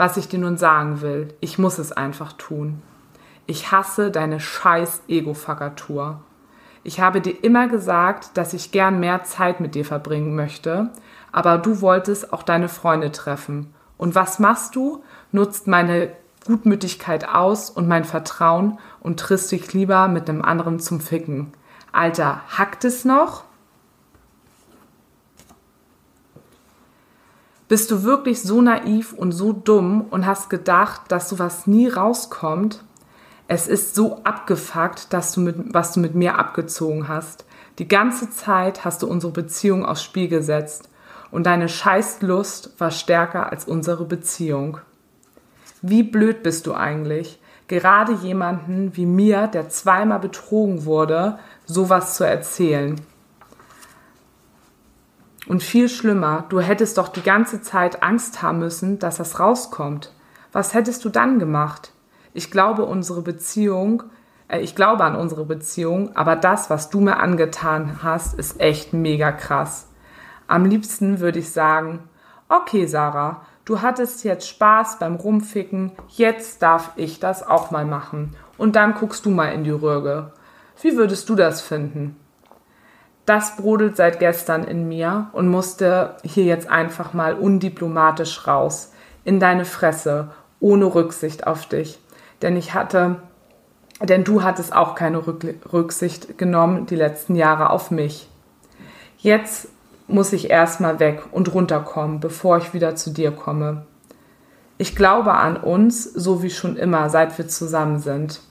was 0.02 0.18
ich 0.18 0.28
dir 0.28 0.40
nun 0.40 0.58
sagen 0.58 1.02
will. 1.02 1.28
Ich 1.42 1.60
muss 1.60 1.78
es 1.78 1.92
einfach 1.92 2.34
tun. 2.34 2.82
Ich 3.46 3.72
hasse 3.72 4.10
deine 4.10 4.40
scheiß 4.40 5.04
Ego-Fakatur. 5.08 6.22
Ich 6.84 7.00
habe 7.00 7.22
dir 7.22 7.44
immer 7.44 7.68
gesagt, 7.68 8.36
dass 8.36 8.56
ich 8.56 8.72
gern 8.72 9.00
mehr 9.00 9.26
Zeit 9.26 9.60
mit 9.60 9.76
dir 9.76 9.86
verbringen 9.86 10.36
möchte, 10.36 10.90
aber 11.32 11.60
du 11.60 11.82
wolltest 11.82 12.34
auch 12.34 12.42
deine 12.42 12.68
Freunde 12.68 13.12
treffen 13.12 13.76
und 14.00 14.16
was 14.16 14.40
machst 14.40 14.76
du? 14.76 15.04
Nutzt 15.32 15.68
meine 15.68 16.14
Gutmütigkeit 16.48 17.30
aus 17.30 17.70
und 17.70 17.88
mein 17.88 18.04
Vertrauen 18.04 18.80
und 19.02 19.20
triffst 19.20 19.52
dich 19.52 19.72
lieber 19.72 20.08
mit 20.08 20.28
einem 20.28 20.42
anderen 20.42 20.80
zum 20.80 21.00
Ficken. 21.00 21.54
Alter, 21.92 22.42
hackt 22.58 22.86
es 22.86 23.06
noch? 23.06 23.44
Bist 27.71 27.89
du 27.89 28.03
wirklich 28.03 28.41
so 28.41 28.62
naiv 28.62 29.13
und 29.13 29.31
so 29.31 29.53
dumm 29.53 30.01
und 30.10 30.25
hast 30.25 30.49
gedacht, 30.49 31.03
dass 31.07 31.29
sowas 31.29 31.67
nie 31.67 31.88
rauskommt? 31.88 32.84
Es 33.47 33.69
ist 33.69 33.95
so 33.95 34.25
abgefuckt, 34.25 35.13
dass 35.13 35.31
du 35.31 35.39
mit, 35.39 35.73
was 35.73 35.93
du 35.93 36.01
mit 36.01 36.13
mir 36.13 36.38
abgezogen 36.38 37.07
hast. 37.07 37.45
Die 37.79 37.88
ganze 37.88 38.29
Zeit 38.29 38.84
hast 38.84 39.03
du 39.03 39.07
unsere 39.07 39.31
Beziehung 39.31 39.86
aufs 39.86 40.03
Spiel 40.03 40.27
gesetzt 40.27 40.89
und 41.31 41.45
deine 41.45 41.69
Scheißlust 41.69 42.77
war 42.77 42.91
stärker 42.91 43.49
als 43.49 43.63
unsere 43.63 44.03
Beziehung. 44.03 44.79
Wie 45.81 46.03
blöd 46.03 46.43
bist 46.43 46.67
du 46.67 46.73
eigentlich, 46.73 47.39
gerade 47.69 48.12
jemanden 48.12 48.97
wie 48.97 49.05
mir, 49.05 49.47
der 49.47 49.69
zweimal 49.69 50.19
betrogen 50.19 50.84
wurde, 50.84 51.39
sowas 51.67 52.17
zu 52.17 52.25
erzählen. 52.25 52.99
Und 55.47 55.63
viel 55.63 55.89
schlimmer, 55.89 56.45
du 56.49 56.60
hättest 56.60 56.97
doch 56.97 57.08
die 57.08 57.23
ganze 57.23 57.62
Zeit 57.62 58.04
Angst 58.04 58.41
haben 58.41 58.60
müssen, 58.60 58.99
dass 58.99 59.17
das 59.17 59.39
rauskommt. 59.39 60.13
Was 60.51 60.73
hättest 60.73 61.04
du 61.04 61.10
dann 61.10 61.39
gemacht? 61.39 61.93
Ich 62.34 62.51
glaube, 62.51 62.86
unsere 62.86 63.21
Beziehung, 63.21 64.04
äh, 64.47 64.60
ich 64.60 64.75
glaube 64.75 65.04
an 65.04 65.15
unsere 65.15 65.45
Beziehung, 65.45 66.15
aber 66.15 66.36
das, 66.36 66.69
was 66.69 66.89
du 66.89 66.99
mir 67.01 67.17
angetan 67.17 68.04
hast, 68.04 68.38
ist 68.38 68.60
echt 68.60 68.93
mega 68.93 69.32
krass. 69.32 69.88
Am 70.47 70.65
liebsten 70.65 71.19
würde 71.19 71.39
ich 71.39 71.51
sagen, 71.51 72.04
okay 72.47 72.86
Sarah, 72.86 73.41
du 73.65 73.82
hattest 73.82 74.23
jetzt 74.23 74.47
Spaß 74.47 74.99
beim 74.99 75.15
Rumficken, 75.15 75.93
jetzt 76.10 76.62
darf 76.62 76.91
ich 76.97 77.19
das 77.19 77.45
auch 77.45 77.71
mal 77.71 77.86
machen. 77.86 78.36
Und 78.58 78.75
dann 78.75 78.93
guckst 78.93 79.25
du 79.25 79.32
mal 79.32 79.54
in 79.54 79.63
die 79.63 79.71
Röhre. 79.71 80.34
Wie 80.82 80.95
würdest 80.95 81.30
du 81.30 81.36
das 81.36 81.62
finden? 81.62 82.20
Das 83.32 83.56
brodelt 83.56 83.96
seit 83.96 84.20
gestern 84.20 84.65
in 84.65 84.89
mir 84.89 85.30
und 85.32 85.48
musste 85.48 86.17
hier 86.22 86.44
jetzt 86.44 86.70
einfach 86.70 87.13
mal 87.13 87.34
undiplomatisch 87.34 88.46
raus. 88.46 88.91
In 89.24 89.39
deine 89.39 89.63
Fresse, 89.63 90.32
ohne 90.60 90.94
Rücksicht 90.94 91.48
auf 91.48 91.65
dich. 91.65 91.98
Denn 92.41 92.58
ich 92.58 92.74
hatte, 92.74 93.22
denn 94.02 94.26
du 94.26 94.44
hattest 94.44 94.76
auch 94.76 94.96
keine 94.96 95.24
Rücksicht 95.72 96.38
genommen 96.38 96.88
die 96.88 96.98
letzten 96.98 97.36
Jahre 97.36 97.70
auf 97.70 97.89
mich. 97.89 98.28
Jetzt 99.17 99.70
muss 100.10 100.34
ich 100.34 100.50
erstmal 100.50 101.00
weg 101.00 101.24
und 101.32 101.54
runterkommen, 101.54 102.20
bevor 102.20 102.58
ich 102.58 102.74
wieder 102.74 102.98
zu 102.98 103.12
dir 103.12 103.32
komme. 103.32 103.86
Ich 104.78 104.94
glaube 104.94 105.36
an 105.36 105.56
uns, 105.56 106.04
so 106.04 106.44
wie 106.44 106.50
schon 106.50 106.76
immer, 106.76 107.10
seit 107.10 107.38
wir 107.38 107.48
zusammen 107.48 108.00
sind. 108.00 108.41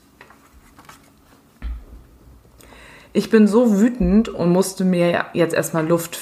Ich 3.12 3.31
bin 3.31 3.49
so 3.49 3.79
wütend 3.79 4.29
und 4.29 4.51
musste 4.51 4.85
mir 4.85 5.27
jetzt 5.33 5.55
erstmal 5.55 5.87
Luft 5.87 6.18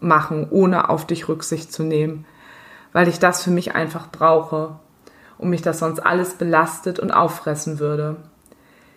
machen, 0.00 0.48
ohne 0.50 0.88
auf 0.88 1.06
dich 1.06 1.28
Rücksicht 1.28 1.72
zu 1.72 1.84
nehmen, 1.84 2.26
weil 2.92 3.06
ich 3.06 3.20
das 3.20 3.42
für 3.42 3.50
mich 3.50 3.74
einfach 3.74 4.10
brauche 4.10 4.76
und 5.38 5.50
mich 5.50 5.62
das 5.62 5.78
sonst 5.78 6.00
alles 6.00 6.34
belastet 6.34 6.98
und 6.98 7.12
auffressen 7.12 7.78
würde. 7.78 8.16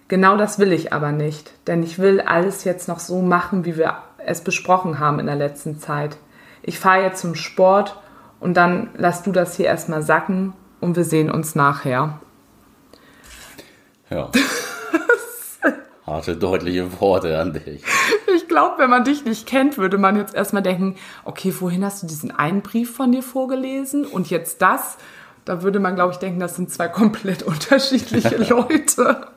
Genau 0.07 0.35
das 0.37 0.57
will 0.57 0.71
ich 0.71 0.93
aber 0.93 1.11
nicht, 1.11 1.51
denn 1.67 1.83
ich 1.83 1.99
will 1.99 2.21
alles 2.21 2.63
jetzt 2.63 2.87
noch 2.87 2.99
so 2.99 3.21
machen, 3.21 3.65
wie 3.65 3.77
wir 3.77 3.97
es 4.17 4.41
besprochen 4.41 4.99
haben 4.99 5.19
in 5.19 5.27
der 5.27 5.35
letzten 5.35 5.79
Zeit. 5.79 6.17
Ich 6.63 6.79
fahre 6.79 7.03
jetzt 7.03 7.21
zum 7.21 7.35
Sport 7.35 7.99
und 8.39 8.55
dann 8.55 8.89
lass 8.95 9.21
du 9.21 9.31
das 9.31 9.55
hier 9.55 9.67
erstmal 9.67 10.01
sacken 10.01 10.53
und 10.81 10.95
wir 10.95 11.03
sehen 11.03 11.29
uns 11.29 11.53
nachher. 11.53 12.19
Ja. 14.09 14.31
Harte, 16.05 16.37
deutliche 16.37 16.99
Worte 16.99 17.39
an 17.39 17.53
dich. 17.53 17.81
Ich 18.35 18.47
glaube, 18.47 18.75
wenn 18.77 18.91
man 18.91 19.03
dich 19.03 19.25
nicht 19.25 19.47
kennt, 19.47 19.77
würde 19.77 19.97
man 19.97 20.17
jetzt 20.17 20.35
erstmal 20.35 20.61
denken, 20.61 20.95
okay, 21.23 21.53
wohin 21.59 21.83
hast 21.83 22.03
du 22.03 22.07
diesen 22.07 22.29
einen 22.29 22.61
Brief 22.61 22.95
von 22.95 23.11
dir 23.11 23.23
vorgelesen 23.23 24.05
und 24.05 24.29
jetzt 24.29 24.61
das? 24.61 24.97
Da 25.45 25.63
würde 25.63 25.79
man, 25.79 25.95
glaube 25.95 26.13
ich, 26.13 26.19
denken, 26.19 26.39
das 26.39 26.55
sind 26.55 26.71
zwei 26.71 26.87
komplett 26.87 27.41
unterschiedliche 27.43 28.37
Leute. 28.49 29.27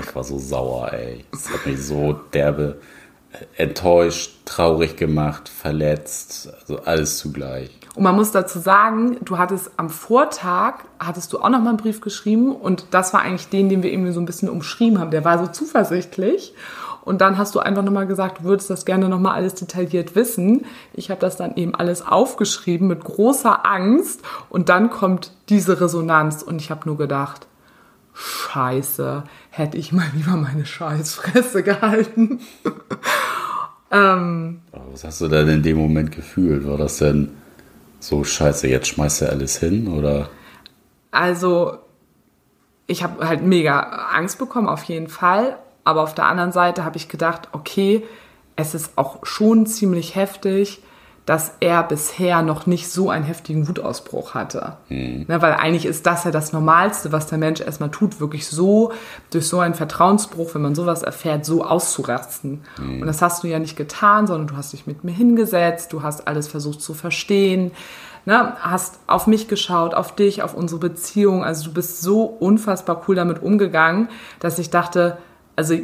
Ich 0.00 0.14
war 0.14 0.22
so 0.22 0.38
sauer, 0.38 0.92
ey. 0.92 1.24
Das 1.32 1.50
hat 1.52 1.66
mich 1.66 1.82
so 1.82 2.12
derbe 2.12 2.80
enttäuscht, 3.56 4.32
traurig 4.44 4.96
gemacht, 4.96 5.48
verletzt, 5.48 6.48
also 6.60 6.78
alles 6.82 7.18
zugleich. 7.18 7.70
Und 7.98 8.04
man 8.04 8.14
muss 8.14 8.30
dazu 8.30 8.60
sagen, 8.60 9.16
du 9.24 9.38
hattest 9.38 9.72
am 9.76 9.90
Vortag, 9.90 10.84
hattest 11.00 11.32
du 11.32 11.40
auch 11.40 11.48
noch 11.48 11.60
mal 11.60 11.70
einen 11.70 11.78
Brief 11.78 12.00
geschrieben 12.00 12.54
und 12.54 12.86
das 12.92 13.12
war 13.12 13.22
eigentlich 13.22 13.48
den, 13.48 13.68
den 13.68 13.82
wir 13.82 13.92
irgendwie 13.92 14.12
so 14.12 14.20
ein 14.20 14.24
bisschen 14.24 14.48
umschrieben 14.48 15.00
haben. 15.00 15.10
Der 15.10 15.24
war 15.24 15.36
so 15.40 15.48
zuversichtlich 15.48 16.54
und 17.02 17.20
dann 17.20 17.38
hast 17.38 17.56
du 17.56 17.58
einfach 17.58 17.82
nochmal 17.82 18.06
gesagt, 18.06 18.38
du 18.38 18.44
würdest 18.44 18.70
das 18.70 18.84
gerne 18.84 19.08
nochmal 19.08 19.34
alles 19.34 19.54
detailliert 19.56 20.14
wissen. 20.14 20.64
Ich 20.92 21.10
habe 21.10 21.20
das 21.20 21.36
dann 21.36 21.56
eben 21.56 21.74
alles 21.74 22.06
aufgeschrieben 22.06 22.86
mit 22.86 23.02
großer 23.02 23.66
Angst 23.66 24.22
und 24.48 24.68
dann 24.68 24.90
kommt 24.90 25.32
diese 25.48 25.80
Resonanz 25.80 26.44
und 26.44 26.60
ich 26.60 26.70
habe 26.70 26.82
nur 26.86 26.98
gedacht, 26.98 27.48
Scheiße, 28.14 29.24
hätte 29.50 29.76
ich 29.76 29.92
mal 29.92 30.06
lieber 30.14 30.36
meine 30.36 30.66
Scheißfresse 30.66 31.64
gehalten. 31.64 32.38
ähm, 33.90 34.60
Was 34.92 35.02
hast 35.02 35.20
du 35.20 35.26
denn 35.26 35.48
in 35.48 35.62
dem 35.64 35.78
Moment 35.78 36.12
gefühlt? 36.12 36.64
War 36.64 36.76
das 36.76 36.98
denn 36.98 37.30
so 38.00 38.24
Scheiße, 38.24 38.68
jetzt 38.68 38.88
schmeißt 38.88 39.22
er 39.22 39.30
alles 39.30 39.58
hin 39.58 39.88
oder? 39.88 40.30
Also, 41.10 41.78
ich 42.86 43.02
habe 43.02 43.28
halt 43.28 43.42
mega 43.42 43.80
Angst 44.12 44.38
bekommen, 44.38 44.68
auf 44.68 44.84
jeden 44.84 45.08
Fall. 45.08 45.58
Aber 45.84 46.02
auf 46.02 46.14
der 46.14 46.26
anderen 46.26 46.52
Seite 46.52 46.84
habe 46.84 46.96
ich 46.96 47.08
gedacht, 47.08 47.48
okay, 47.52 48.04
es 48.56 48.74
ist 48.74 48.92
auch 48.96 49.24
schon 49.24 49.66
ziemlich 49.66 50.16
heftig, 50.16 50.82
dass 51.28 51.52
er 51.60 51.82
bisher 51.82 52.40
noch 52.40 52.64
nicht 52.64 52.90
so 52.90 53.10
einen 53.10 53.26
heftigen 53.26 53.68
Wutausbruch 53.68 54.32
hatte. 54.32 54.78
Mhm. 54.88 55.26
Ne, 55.28 55.42
weil 55.42 55.52
eigentlich 55.52 55.84
ist 55.84 56.06
das 56.06 56.24
ja 56.24 56.30
das 56.30 56.54
Normalste, 56.54 57.12
was 57.12 57.26
der 57.26 57.36
Mensch 57.36 57.60
erstmal 57.60 57.90
tut, 57.90 58.18
wirklich 58.18 58.46
so 58.46 58.92
durch 59.30 59.46
so 59.46 59.60
einen 59.60 59.74
Vertrauensbruch, 59.74 60.54
wenn 60.54 60.62
man 60.62 60.74
sowas 60.74 61.02
erfährt, 61.02 61.44
so 61.44 61.62
auszurasten. 61.62 62.62
Mhm. 62.78 63.02
Und 63.02 63.06
das 63.06 63.20
hast 63.20 63.44
du 63.44 63.46
ja 63.46 63.58
nicht 63.58 63.76
getan, 63.76 64.26
sondern 64.26 64.46
du 64.46 64.56
hast 64.56 64.72
dich 64.72 64.86
mit 64.86 65.04
mir 65.04 65.12
hingesetzt, 65.12 65.92
du 65.92 66.02
hast 66.02 66.26
alles 66.26 66.48
versucht 66.48 66.80
zu 66.80 66.94
verstehen, 66.94 67.72
ne, 68.24 68.54
hast 68.60 68.98
auf 69.06 69.26
mich 69.26 69.48
geschaut, 69.48 69.92
auf 69.92 70.14
dich, 70.14 70.42
auf 70.42 70.54
unsere 70.54 70.80
Beziehung. 70.80 71.44
Also 71.44 71.66
du 71.66 71.74
bist 71.74 72.00
so 72.00 72.22
unfassbar 72.22 73.02
cool 73.06 73.16
damit 73.16 73.42
umgegangen, 73.42 74.08
dass 74.40 74.58
ich 74.58 74.70
dachte, 74.70 75.18
also 75.56 75.74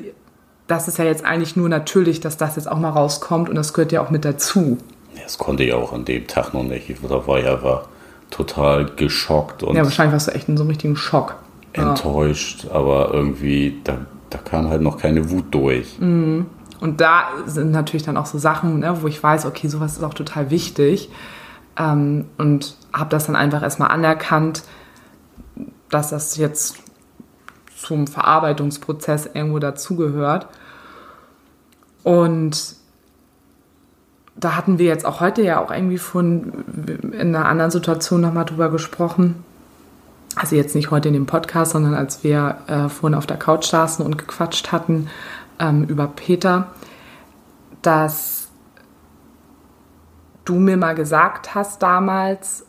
das 0.68 0.88
ist 0.88 0.96
ja 0.96 1.04
jetzt 1.04 1.22
eigentlich 1.22 1.54
nur 1.54 1.68
natürlich, 1.68 2.20
dass 2.20 2.38
das 2.38 2.56
jetzt 2.56 2.66
auch 2.66 2.78
mal 2.78 2.88
rauskommt 2.88 3.50
und 3.50 3.56
das 3.56 3.74
gehört 3.74 3.92
ja 3.92 4.00
auch 4.00 4.08
mit 4.08 4.24
dazu. 4.24 4.78
Das 5.22 5.38
konnte 5.38 5.64
ich 5.64 5.72
auch 5.72 5.92
an 5.92 6.04
dem 6.04 6.26
Tag 6.26 6.52
noch 6.54 6.62
nicht. 6.62 6.90
Ich 6.90 7.02
war 7.02 7.38
ja 7.38 7.62
war 7.62 7.88
total 8.30 8.86
geschockt. 8.86 9.62
Und 9.62 9.76
ja, 9.76 9.84
wahrscheinlich 9.84 10.12
warst 10.12 10.28
du 10.28 10.32
echt 10.32 10.48
in 10.48 10.56
so 10.56 10.62
einem 10.62 10.70
richtigen 10.70 10.96
Schock. 10.96 11.36
Enttäuscht, 11.72 12.64
ja. 12.64 12.72
aber 12.72 13.12
irgendwie, 13.12 13.80
da, 13.84 13.98
da 14.30 14.38
kam 14.38 14.68
halt 14.68 14.82
noch 14.82 14.98
keine 14.98 15.30
Wut 15.30 15.46
durch. 15.52 15.98
Mhm. 15.98 16.46
Und 16.80 17.00
da 17.00 17.28
sind 17.46 17.70
natürlich 17.70 18.02
dann 18.02 18.16
auch 18.16 18.26
so 18.26 18.38
Sachen, 18.38 18.80
ne, 18.80 19.02
wo 19.02 19.06
ich 19.06 19.22
weiß, 19.22 19.46
okay, 19.46 19.68
sowas 19.68 19.96
ist 19.96 20.04
auch 20.04 20.14
total 20.14 20.50
wichtig. 20.50 21.10
Ähm, 21.78 22.26
und 22.38 22.76
habe 22.92 23.10
das 23.10 23.26
dann 23.26 23.36
einfach 23.36 23.62
erstmal 23.62 23.90
anerkannt, 23.90 24.64
dass 25.90 26.10
das 26.10 26.36
jetzt 26.36 26.76
zum 27.76 28.06
Verarbeitungsprozess 28.06 29.30
irgendwo 29.32 29.58
dazugehört. 29.58 30.48
Und 32.02 32.76
da 34.44 34.56
hatten 34.56 34.78
wir 34.78 34.86
jetzt 34.86 35.06
auch 35.06 35.20
heute 35.20 35.42
ja 35.42 35.62
auch 35.64 35.70
irgendwie 35.70 35.96
von 35.96 36.64
in 37.12 37.34
einer 37.34 37.46
anderen 37.46 37.70
Situation 37.70 38.20
nochmal 38.20 38.44
drüber 38.44 38.70
gesprochen. 38.70 39.42
Also 40.36 40.54
jetzt 40.56 40.74
nicht 40.74 40.90
heute 40.90 41.08
in 41.08 41.14
dem 41.14 41.26
Podcast, 41.26 41.72
sondern 41.72 41.94
als 41.94 42.24
wir 42.24 42.58
äh, 42.66 42.88
vorhin 42.90 43.16
auf 43.16 43.26
der 43.26 43.38
Couch 43.38 43.64
saßen 43.64 44.04
und 44.04 44.18
gequatscht 44.18 44.70
hatten 44.70 45.08
ähm, 45.58 45.84
über 45.84 46.08
Peter, 46.08 46.68
dass 47.80 48.48
du 50.44 50.56
mir 50.56 50.76
mal 50.76 50.94
gesagt 50.94 51.54
hast 51.54 51.82
damals, 51.82 52.66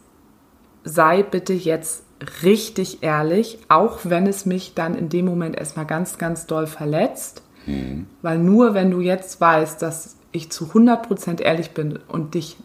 sei 0.85 1.23
bitte 1.23 1.53
jetzt 1.53 2.03
richtig 2.43 3.03
ehrlich, 3.03 3.59
auch 3.67 3.99
wenn 4.03 4.27
es 4.27 4.45
mich 4.45 4.75
dann 4.75 4.95
in 4.95 5.09
dem 5.09 5.25
Moment 5.25 5.57
erstmal 5.57 5.85
ganz, 5.85 6.17
ganz 6.17 6.45
doll 6.45 6.67
verletzt. 6.67 7.41
Mhm. 7.65 8.07
Weil 8.21 8.38
nur 8.38 8.73
wenn 8.73 8.91
du 8.91 9.01
jetzt 9.01 9.41
weißt, 9.41 9.81
dass 9.81 10.14
ich 10.36 10.52
zu 10.52 10.65
100% 10.65 11.41
ehrlich 11.41 11.71
bin 11.71 12.00
und 12.08 12.34
dich 12.34 12.58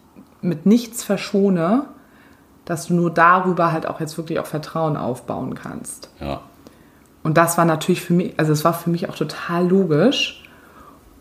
mit 0.43 0.67
nichts 0.67 1.03
verschone, 1.03 1.87
dass 2.65 2.87
du 2.87 2.95
nur 2.95 3.11
darüber 3.11 3.73
halt 3.73 3.87
auch 3.87 4.01
jetzt 4.01 4.17
wirklich 4.17 4.39
auch 4.39 4.47
Vertrauen 4.47 4.97
aufbauen 4.97 5.55
kannst. 5.55 6.11
Ja. 6.21 6.41
Und 7.23 7.37
das 7.37 7.59
war 7.59 7.65
natürlich 7.65 8.01
für 8.03 8.15
mich, 8.15 8.35
also 8.39 8.53
es 8.53 8.65
war 8.65 8.73
für 8.73 8.91
mich 8.91 9.09
auch 9.09 9.17
total 9.17 9.69
logisch. 9.69 10.45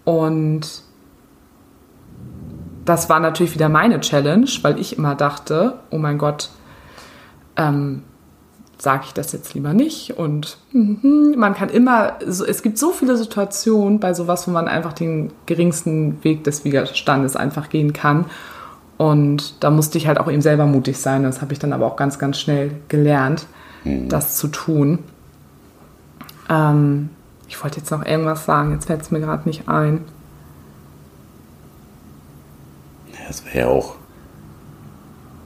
Und 0.06 0.84
das 2.86 3.10
war 3.10 3.20
natürlich 3.20 3.54
wieder 3.54 3.70
meine 3.70 4.00
Challenge, 4.00 4.50
weil 4.62 4.80
ich 4.80 4.98
immer 4.98 5.16
dachte, 5.16 5.80
oh 5.90 5.98
mein 5.98 6.18
Gott, 6.18 6.50
ähm, 7.56 8.04
sage 8.82 9.04
ich 9.08 9.14
das 9.14 9.34
jetzt 9.34 9.54
lieber 9.54 9.74
nicht. 9.74 10.18
Und 10.18 10.58
mm, 10.72 11.38
man 11.38 11.54
kann 11.54 11.70
immer, 11.70 12.14
so, 12.26 12.46
es 12.46 12.64
gibt 12.64 12.78
so 12.78 12.92
viele 12.92 13.18
Situationen 13.18 14.00
bei 14.00 14.14
sowas, 14.14 14.48
wo 14.48 14.52
man 14.52 14.68
einfach 14.68 14.94
den 14.94 15.32
geringsten 15.46 16.24
Weg 16.24 16.46
des 16.46 16.64
Widerstandes 16.64 17.36
einfach 17.36 17.70
gehen 17.70 17.94
kann. 17.94 18.26
Und 18.98 19.64
da 19.64 19.70
musste 19.70 19.98
ich 19.98 20.08
halt 20.08 20.20
auch 20.20 20.32
eben 20.32 20.42
selber 20.42 20.66
mutig 20.66 20.98
sein. 20.98 21.24
Das 21.24 21.42
habe 21.42 21.54
ich 21.54 21.60
dann 21.60 21.74
aber 21.74 21.86
auch 21.86 21.98
ganz, 21.98 22.20
ganz 22.20 22.40
schnell 22.40 22.72
gelernt, 22.88 23.48
mhm. 23.84 24.08
das 24.08 24.38
zu 24.38 24.48
tun. 24.48 25.00
Ähm, 26.50 27.10
ich 27.50 27.62
wollte 27.62 27.80
jetzt 27.80 27.92
noch 27.92 28.06
irgendwas 28.06 28.46
sagen, 28.46 28.72
jetzt 28.72 28.86
fällt 28.86 29.02
es 29.02 29.12
mir 29.12 29.20
gerade 29.20 29.48
nicht 29.48 29.68
ein. 29.68 30.06
Ja, 33.12 33.30
es 33.30 33.44
wäre 33.46 33.58
ja 33.60 33.68
auch 33.68 33.96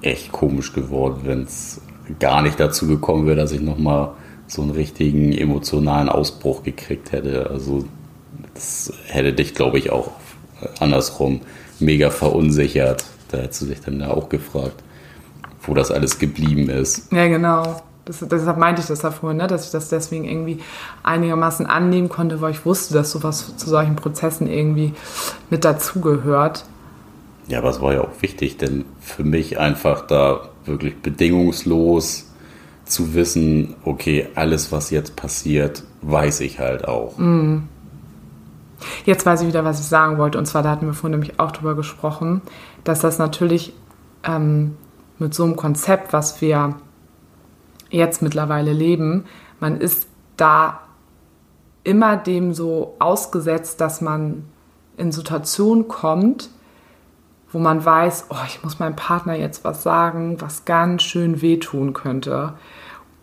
echt 0.02 0.32
komisch 0.32 0.74
geworden, 0.74 1.22
wenn 1.24 1.44
es 1.44 1.82
gar 2.20 2.42
nicht 2.42 2.60
dazu 2.60 2.88
gekommen 2.88 3.26
wäre, 3.26 3.38
dass 3.38 3.52
ich 3.52 3.62
nochmal 3.62 4.12
so 4.48 4.62
einen 4.62 4.72
richtigen 4.72 5.32
emotionalen 5.32 6.10
Ausbruch 6.10 6.64
gekriegt 6.64 7.12
hätte. 7.12 7.50
Also 7.50 7.86
das 8.54 8.94
hätte 9.08 9.34
dich, 9.34 9.56
glaube 9.56 9.80
ich, 9.80 9.92
auch 9.92 10.12
andersrum 10.80 11.42
mega 11.80 12.10
verunsichert. 12.10 13.04
Da 13.30 13.40
hättest 13.40 13.62
du 13.64 13.66
dich 13.68 13.82
dann 13.82 14.00
ja 14.00 14.12
auch 14.12 14.30
gefragt, 14.30 14.84
wo 15.64 15.74
das 15.74 15.92
alles 15.92 16.20
geblieben 16.20 16.70
ist. 16.70 17.12
Ja, 17.12 17.28
genau. 17.28 17.82
Das, 18.06 18.20
deshalb 18.20 18.58
meinte 18.58 18.82
ich 18.82 18.88
das 18.88 19.00
da 19.00 19.12
vorhin, 19.12 19.38
ne? 19.38 19.48
dass 19.48 19.66
ich 19.66 19.72
das 19.72 19.88
deswegen 19.88 20.26
irgendwie 20.26 20.60
einigermaßen 21.04 21.66
annehmen 21.66 22.10
konnte, 22.10 22.42
weil 22.42 22.52
ich 22.52 22.66
wusste, 22.66 22.94
dass 22.94 23.12
sowas 23.12 23.56
zu 23.56 23.70
solchen 23.70 23.96
Prozessen 23.96 24.48
irgendwie 24.48 24.94
mit 25.50 25.64
dazugehört. 25.64 26.66
Ja, 27.48 27.60
aber 27.60 27.70
es 27.70 27.82
war 27.82 27.94
ja 27.94 28.02
auch 28.02 28.22
wichtig, 28.22 28.58
denn 28.58 28.84
für 29.00 29.24
mich 29.24 29.58
einfach 29.58 30.06
da 30.06 30.50
wirklich 30.66 31.02
bedingungslos 31.02 32.30
zu 32.86 33.14
wissen, 33.14 33.76
okay, 33.84 34.28
alles, 34.36 34.72
was 34.72 34.90
jetzt 34.90 35.16
passiert, 35.16 35.84
weiß 36.02 36.42
ich 36.42 36.60
halt 36.60 36.88
auch. 36.88 37.18
Mm. 37.18 37.64
Jetzt 39.06 39.26
weiß 39.26 39.42
ich 39.42 39.48
wieder, 39.48 39.64
was 39.64 39.80
ich 39.80 39.86
sagen 39.86 40.18
wollte. 40.18 40.38
Und 40.38 40.46
zwar, 40.46 40.62
da 40.62 40.72
hatten 40.72 40.86
wir 40.86 40.94
vorhin 40.94 41.20
nämlich 41.20 41.40
auch 41.40 41.52
drüber 41.52 41.76
gesprochen, 41.76 42.42
dass 42.84 43.00
das 43.00 43.18
natürlich 43.18 43.74
ähm, 44.24 44.76
mit 45.20 45.34
so 45.34 45.44
einem 45.44 45.56
Konzept, 45.56 46.12
was 46.12 46.42
wir 46.42 46.76
jetzt 47.90 48.22
mittlerweile 48.22 48.74
leben, 48.74 49.26
man 49.60 49.80
ist 49.80 50.08
da 50.36 50.82
immer 51.84 52.18
dem 52.18 52.54
so 52.54 52.96
ausgesetzt, 53.00 53.80
dass 53.80 54.02
man 54.02 54.46
in 54.98 55.12
Situationen 55.12 55.88
kommt, 55.88 56.50
wo 57.54 57.60
man 57.60 57.86
weiß, 57.86 58.26
oh, 58.30 58.36
ich 58.48 58.64
muss 58.64 58.80
meinem 58.80 58.96
Partner 58.96 59.36
jetzt 59.36 59.64
was 59.64 59.84
sagen, 59.84 60.42
was 60.42 60.66
ganz 60.66 61.04
schön 61.04 61.42
wehtun 61.42 61.94
könnte. 61.94 62.56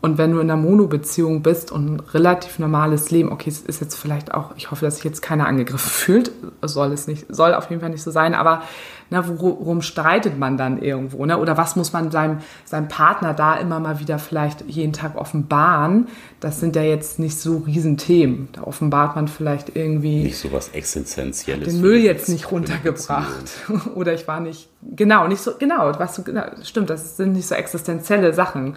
Und 0.02 0.16
wenn 0.16 0.32
du 0.32 0.38
in 0.38 0.50
einer 0.50 0.60
Mono-Beziehung 0.60 1.42
bist 1.42 1.70
und 1.70 1.96
ein 1.96 2.00
relativ 2.00 2.58
normales 2.58 3.10
Leben, 3.10 3.30
okay, 3.30 3.50
es 3.50 3.60
ist 3.60 3.80
jetzt 3.80 3.96
vielleicht 3.96 4.32
auch, 4.32 4.52
ich 4.56 4.70
hoffe, 4.70 4.86
dass 4.86 4.96
sich 4.96 5.04
jetzt 5.04 5.20
keiner 5.20 5.46
angegriffen 5.46 5.90
fühlt, 5.90 6.32
soll 6.62 6.92
es 6.92 7.06
nicht, 7.06 7.26
soll 7.28 7.54
auf 7.54 7.68
jeden 7.68 7.80
Fall 7.80 7.90
nicht 7.90 8.02
so 8.02 8.10
sein, 8.10 8.34
aber 8.34 8.62
na, 9.10 9.26
worum 9.26 9.82
streitet 9.82 10.38
man 10.38 10.56
dann 10.56 10.80
irgendwo, 10.80 11.26
ne? 11.26 11.38
Oder 11.38 11.56
was 11.56 11.74
muss 11.74 11.92
man 11.92 12.12
seinem, 12.12 12.38
seinem 12.64 12.86
Partner 12.86 13.34
da 13.34 13.56
immer 13.56 13.80
mal 13.80 13.98
wieder 13.98 14.20
vielleicht 14.20 14.64
jeden 14.68 14.92
Tag 14.92 15.16
offenbaren? 15.16 16.06
Das 16.38 16.60
sind 16.60 16.76
ja 16.76 16.82
jetzt 16.82 17.18
nicht 17.18 17.36
so 17.36 17.58
Riesenthemen. 17.58 18.48
Da 18.52 18.62
offenbart 18.62 19.16
man 19.16 19.26
vielleicht 19.26 19.74
irgendwie. 19.74 20.22
Nicht 20.22 20.38
so 20.38 20.52
was 20.52 20.68
Existenzielles. 20.68 21.68
Den 21.68 21.80
Müll 21.80 21.96
jetzt 21.96 22.28
nicht 22.28 22.52
runtergebracht. 22.52 23.50
Oder 23.96 24.14
ich 24.14 24.28
war 24.28 24.38
nicht, 24.38 24.68
genau, 24.94 25.26
nicht 25.26 25.42
so, 25.42 25.54
genau, 25.58 25.92
was 25.98 26.24
genau, 26.24 26.44
stimmt, 26.62 26.88
das 26.88 27.16
sind 27.16 27.32
nicht 27.32 27.48
so 27.48 27.56
existenzielle 27.56 28.32
Sachen. 28.32 28.76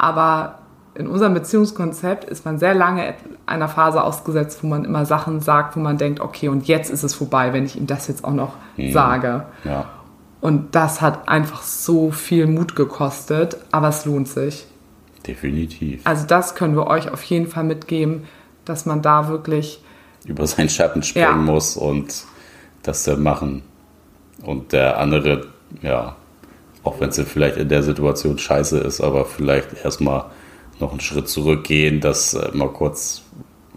Aber 0.00 0.60
in 0.94 1.06
unserem 1.06 1.34
Beziehungskonzept 1.34 2.24
ist 2.24 2.46
man 2.46 2.58
sehr 2.58 2.72
lange 2.74 3.14
einer 3.44 3.68
Phase 3.68 4.02
ausgesetzt, 4.02 4.60
wo 4.62 4.66
man 4.66 4.86
immer 4.86 5.04
Sachen 5.04 5.40
sagt, 5.40 5.76
wo 5.76 5.80
man 5.80 5.98
denkt, 5.98 6.20
okay, 6.20 6.48
und 6.48 6.66
jetzt 6.66 6.90
ist 6.90 7.02
es 7.02 7.14
vorbei, 7.14 7.52
wenn 7.52 7.66
ich 7.66 7.76
ihm 7.76 7.86
das 7.86 8.08
jetzt 8.08 8.24
auch 8.24 8.32
noch 8.32 8.54
mhm. 8.78 8.92
sage. 8.92 9.44
Ja. 9.62 9.90
Und 10.40 10.74
das 10.74 11.02
hat 11.02 11.28
einfach 11.28 11.60
so 11.60 12.10
viel 12.12 12.46
Mut 12.46 12.76
gekostet, 12.76 13.58
aber 13.72 13.88
es 13.88 14.06
lohnt 14.06 14.26
sich. 14.26 14.66
Definitiv. 15.26 16.00
Also 16.04 16.26
das 16.26 16.54
können 16.54 16.74
wir 16.76 16.86
euch 16.86 17.10
auf 17.12 17.22
jeden 17.24 17.46
Fall 17.46 17.64
mitgeben, 17.64 18.24
dass 18.64 18.86
man 18.86 19.02
da 19.02 19.28
wirklich 19.28 19.84
über 20.24 20.46
seinen 20.46 20.70
Schatten 20.70 21.02
springen 21.02 21.26
ja. 21.46 21.52
muss 21.52 21.76
und 21.76 22.24
das 22.82 23.04
dann 23.04 23.22
machen. 23.22 23.62
Und 24.42 24.72
der 24.72 24.98
andere, 24.98 25.48
ja, 25.82 26.16
auch 26.82 27.00
wenn 27.00 27.10
es 27.10 27.20
vielleicht 27.20 27.56
in 27.56 27.68
der 27.68 27.82
Situation 27.82 28.38
scheiße 28.38 28.78
ist, 28.78 29.00
aber 29.00 29.24
vielleicht 29.24 29.84
erstmal 29.84 30.26
noch 30.78 30.92
einen 30.92 31.00
Schritt 31.00 31.28
zurückgehen, 31.28 32.00
das 32.00 32.34
äh, 32.34 32.50
mal 32.54 32.68
kurz 32.68 33.22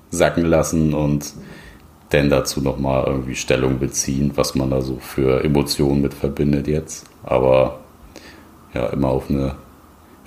sacken 0.09 0.45
lassen 0.45 0.93
und 0.93 1.33
dann 2.09 2.29
dazu 2.29 2.61
nochmal 2.61 3.05
irgendwie 3.07 3.35
Stellung 3.35 3.79
beziehen, 3.79 4.31
was 4.35 4.55
man 4.55 4.69
da 4.69 4.81
so 4.81 4.97
für 4.99 5.43
Emotionen 5.43 6.01
mit 6.01 6.13
verbindet 6.13 6.67
jetzt. 6.67 7.07
Aber 7.23 7.79
ja, 8.73 8.87
immer 8.87 9.09
auf 9.09 9.29
eine 9.29 9.55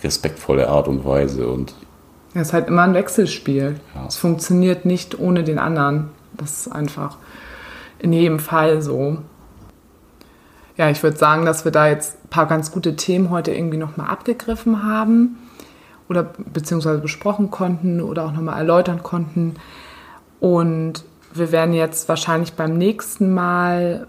respektvolle 0.03 0.69
Art 0.69 0.89
und 0.89 1.05
Weise 1.05 1.49
und 1.49 1.75
es 2.35 2.49
ist 2.49 2.53
halt 2.53 2.69
immer 2.69 2.83
ein 2.83 2.93
Wechselspiel. 2.93 3.81
Ja. 3.95 4.07
Es 4.07 4.17
funktioniert 4.17 4.85
nicht 4.85 5.19
ohne 5.19 5.43
den 5.43 5.59
anderen. 5.59 6.11
Das 6.37 6.67
ist 6.67 6.69
einfach 6.73 7.17
in 7.99 8.13
jedem 8.13 8.39
Fall 8.39 8.83
so. 8.83 9.19
Ja, 10.77 10.91
ich 10.91 11.03
würde 11.03 11.17
sagen, 11.17 11.47
dass 11.47 11.65
wir 11.65 11.73
da 11.73 11.89
jetzt 11.89 12.25
ein 12.25 12.29
paar 12.29 12.47
ganz 12.47 12.71
gute 12.71 12.97
Themen 12.97 13.31
heute 13.31 13.53
irgendwie 13.53 13.79
nochmal 13.79 14.09
abgegriffen 14.09 14.83
haben 14.83 15.39
oder 16.09 16.23
beziehungsweise 16.53 16.99
besprochen 16.99 17.51
konnten 17.51 18.01
oder 18.01 18.27
auch 18.27 18.33
nochmal 18.33 18.59
erläutern 18.59 19.03
konnten. 19.03 19.55
Und 20.39 21.05
wir 21.33 21.51
werden 21.51 21.75
jetzt 21.75 22.09
wahrscheinlich 22.09 22.53
beim 22.53 22.77
nächsten 22.77 23.33
Mal 23.33 24.07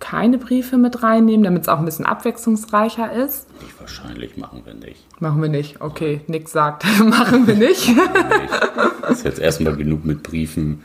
keine 0.00 0.38
Briefe 0.38 0.76
mit 0.76 1.02
reinnehmen, 1.02 1.42
damit 1.42 1.62
es 1.62 1.68
auch 1.68 1.78
ein 1.78 1.84
bisschen 1.84 2.06
abwechslungsreicher 2.06 3.12
ist. 3.12 3.48
Ich 3.66 3.80
wahrscheinlich 3.80 4.36
machen 4.36 4.62
wir 4.64 4.74
nicht. 4.74 5.04
Machen 5.20 5.42
wir 5.42 5.48
nicht. 5.48 5.80
Okay, 5.80 6.20
Nick 6.26 6.48
sagt, 6.48 6.84
machen 7.04 7.46
wir 7.46 7.54
nicht. 7.54 7.90
Das 9.02 9.18
ist 9.18 9.24
jetzt 9.24 9.40
erstmal 9.40 9.76
genug 9.76 10.04
mit 10.04 10.22
Briefen. 10.22 10.82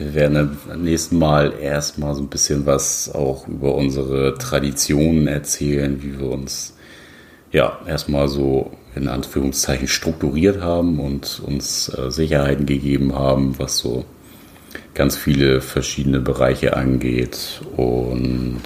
Wir 0.00 0.14
werden 0.14 0.56
beim 0.66 0.80
nächsten 0.80 1.18
Mal 1.18 1.52
erstmal 1.60 2.14
so 2.14 2.22
ein 2.22 2.28
bisschen 2.28 2.64
was 2.64 3.14
auch 3.14 3.46
über 3.46 3.74
unsere 3.74 4.32
Traditionen 4.38 5.26
erzählen, 5.26 6.02
wie 6.02 6.18
wir 6.18 6.30
uns 6.30 6.74
ja 7.52 7.78
erstmal 7.86 8.26
so 8.28 8.70
in 8.94 9.08
Anführungszeichen 9.08 9.88
strukturiert 9.88 10.62
haben 10.62 11.00
und 11.00 11.42
uns 11.44 11.90
äh, 11.90 12.10
Sicherheiten 12.10 12.64
gegeben 12.64 13.14
haben, 13.14 13.58
was 13.58 13.76
so 13.76 14.06
ganz 14.94 15.18
viele 15.18 15.60
verschiedene 15.60 16.20
Bereiche 16.20 16.78
angeht. 16.78 17.60
Und 17.76 18.62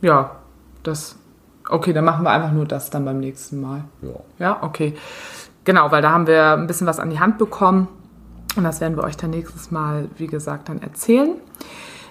ja, 0.00 0.36
das. 0.82 1.16
Okay, 1.68 1.92
dann 1.92 2.06
machen 2.06 2.24
wir 2.24 2.30
einfach 2.30 2.52
nur 2.52 2.64
das 2.64 2.88
dann 2.88 3.04
beim 3.04 3.20
nächsten 3.20 3.60
Mal. 3.60 3.84
ja, 4.00 4.08
Ja, 4.38 4.62
okay. 4.62 4.94
Genau, 5.64 5.90
weil 5.90 6.00
da 6.00 6.12
haben 6.12 6.26
wir 6.26 6.52
ein 6.52 6.66
bisschen 6.66 6.86
was 6.86 6.98
an 6.98 7.10
die 7.10 7.20
Hand 7.20 7.36
bekommen. 7.36 7.88
Und 8.56 8.64
das 8.64 8.80
werden 8.80 8.96
wir 8.96 9.04
euch 9.04 9.16
dann 9.16 9.30
nächstes 9.30 9.70
Mal, 9.70 10.08
wie 10.16 10.26
gesagt, 10.26 10.68
dann 10.68 10.80
erzählen. 10.82 11.34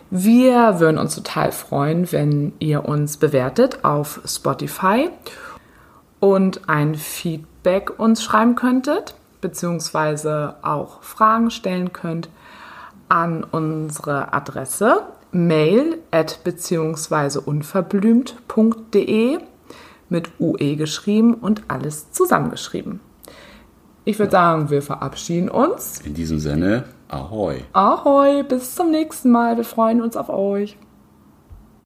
Wir 0.10 0.80
würden 0.80 0.98
uns 0.98 1.16
total 1.16 1.52
freuen, 1.52 2.12
wenn 2.12 2.54
ihr 2.60 2.86
uns 2.86 3.18
bewertet 3.18 3.84
auf 3.84 4.22
Spotify 4.26 5.10
und 6.20 6.70
ein 6.70 6.96
Feedback 6.96 8.00
uns 8.00 8.24
schreiben 8.24 8.56
könntet, 8.56 9.16
beziehungsweise 9.42 10.56
auch 10.62 11.02
Fragen 11.02 11.50
stellen 11.50 11.94
könnt 11.94 12.30
an 13.10 13.44
unsere 13.44 14.34
Adresse 14.34 15.04
mail 15.32 15.98
at 16.12 16.44
beziehungsweise 16.44 17.42
unverblümt.de 17.42 19.40
mit 20.10 20.30
UE 20.40 20.76
geschrieben 20.76 21.34
und 21.34 21.64
alles 21.68 22.12
zusammengeschrieben. 22.12 23.00
Ich 24.06 24.20
würde 24.20 24.32
sagen, 24.34 24.70
wir 24.70 24.82
verabschieden 24.82 25.48
uns. 25.48 26.02
in 26.02 26.14
diesem 26.14 26.38
Sinne, 26.38 26.84
ahoi. 27.08 27.64
Ahoi, 27.72 28.44
bis 28.44 28.76
zum 28.76 28.92
nächsten 28.92 29.32
Mal. 29.32 29.56
Wir 29.56 29.64
freuen 29.64 30.02
uns 30.02 30.18
auf 30.18 30.28
euch. 30.28 30.78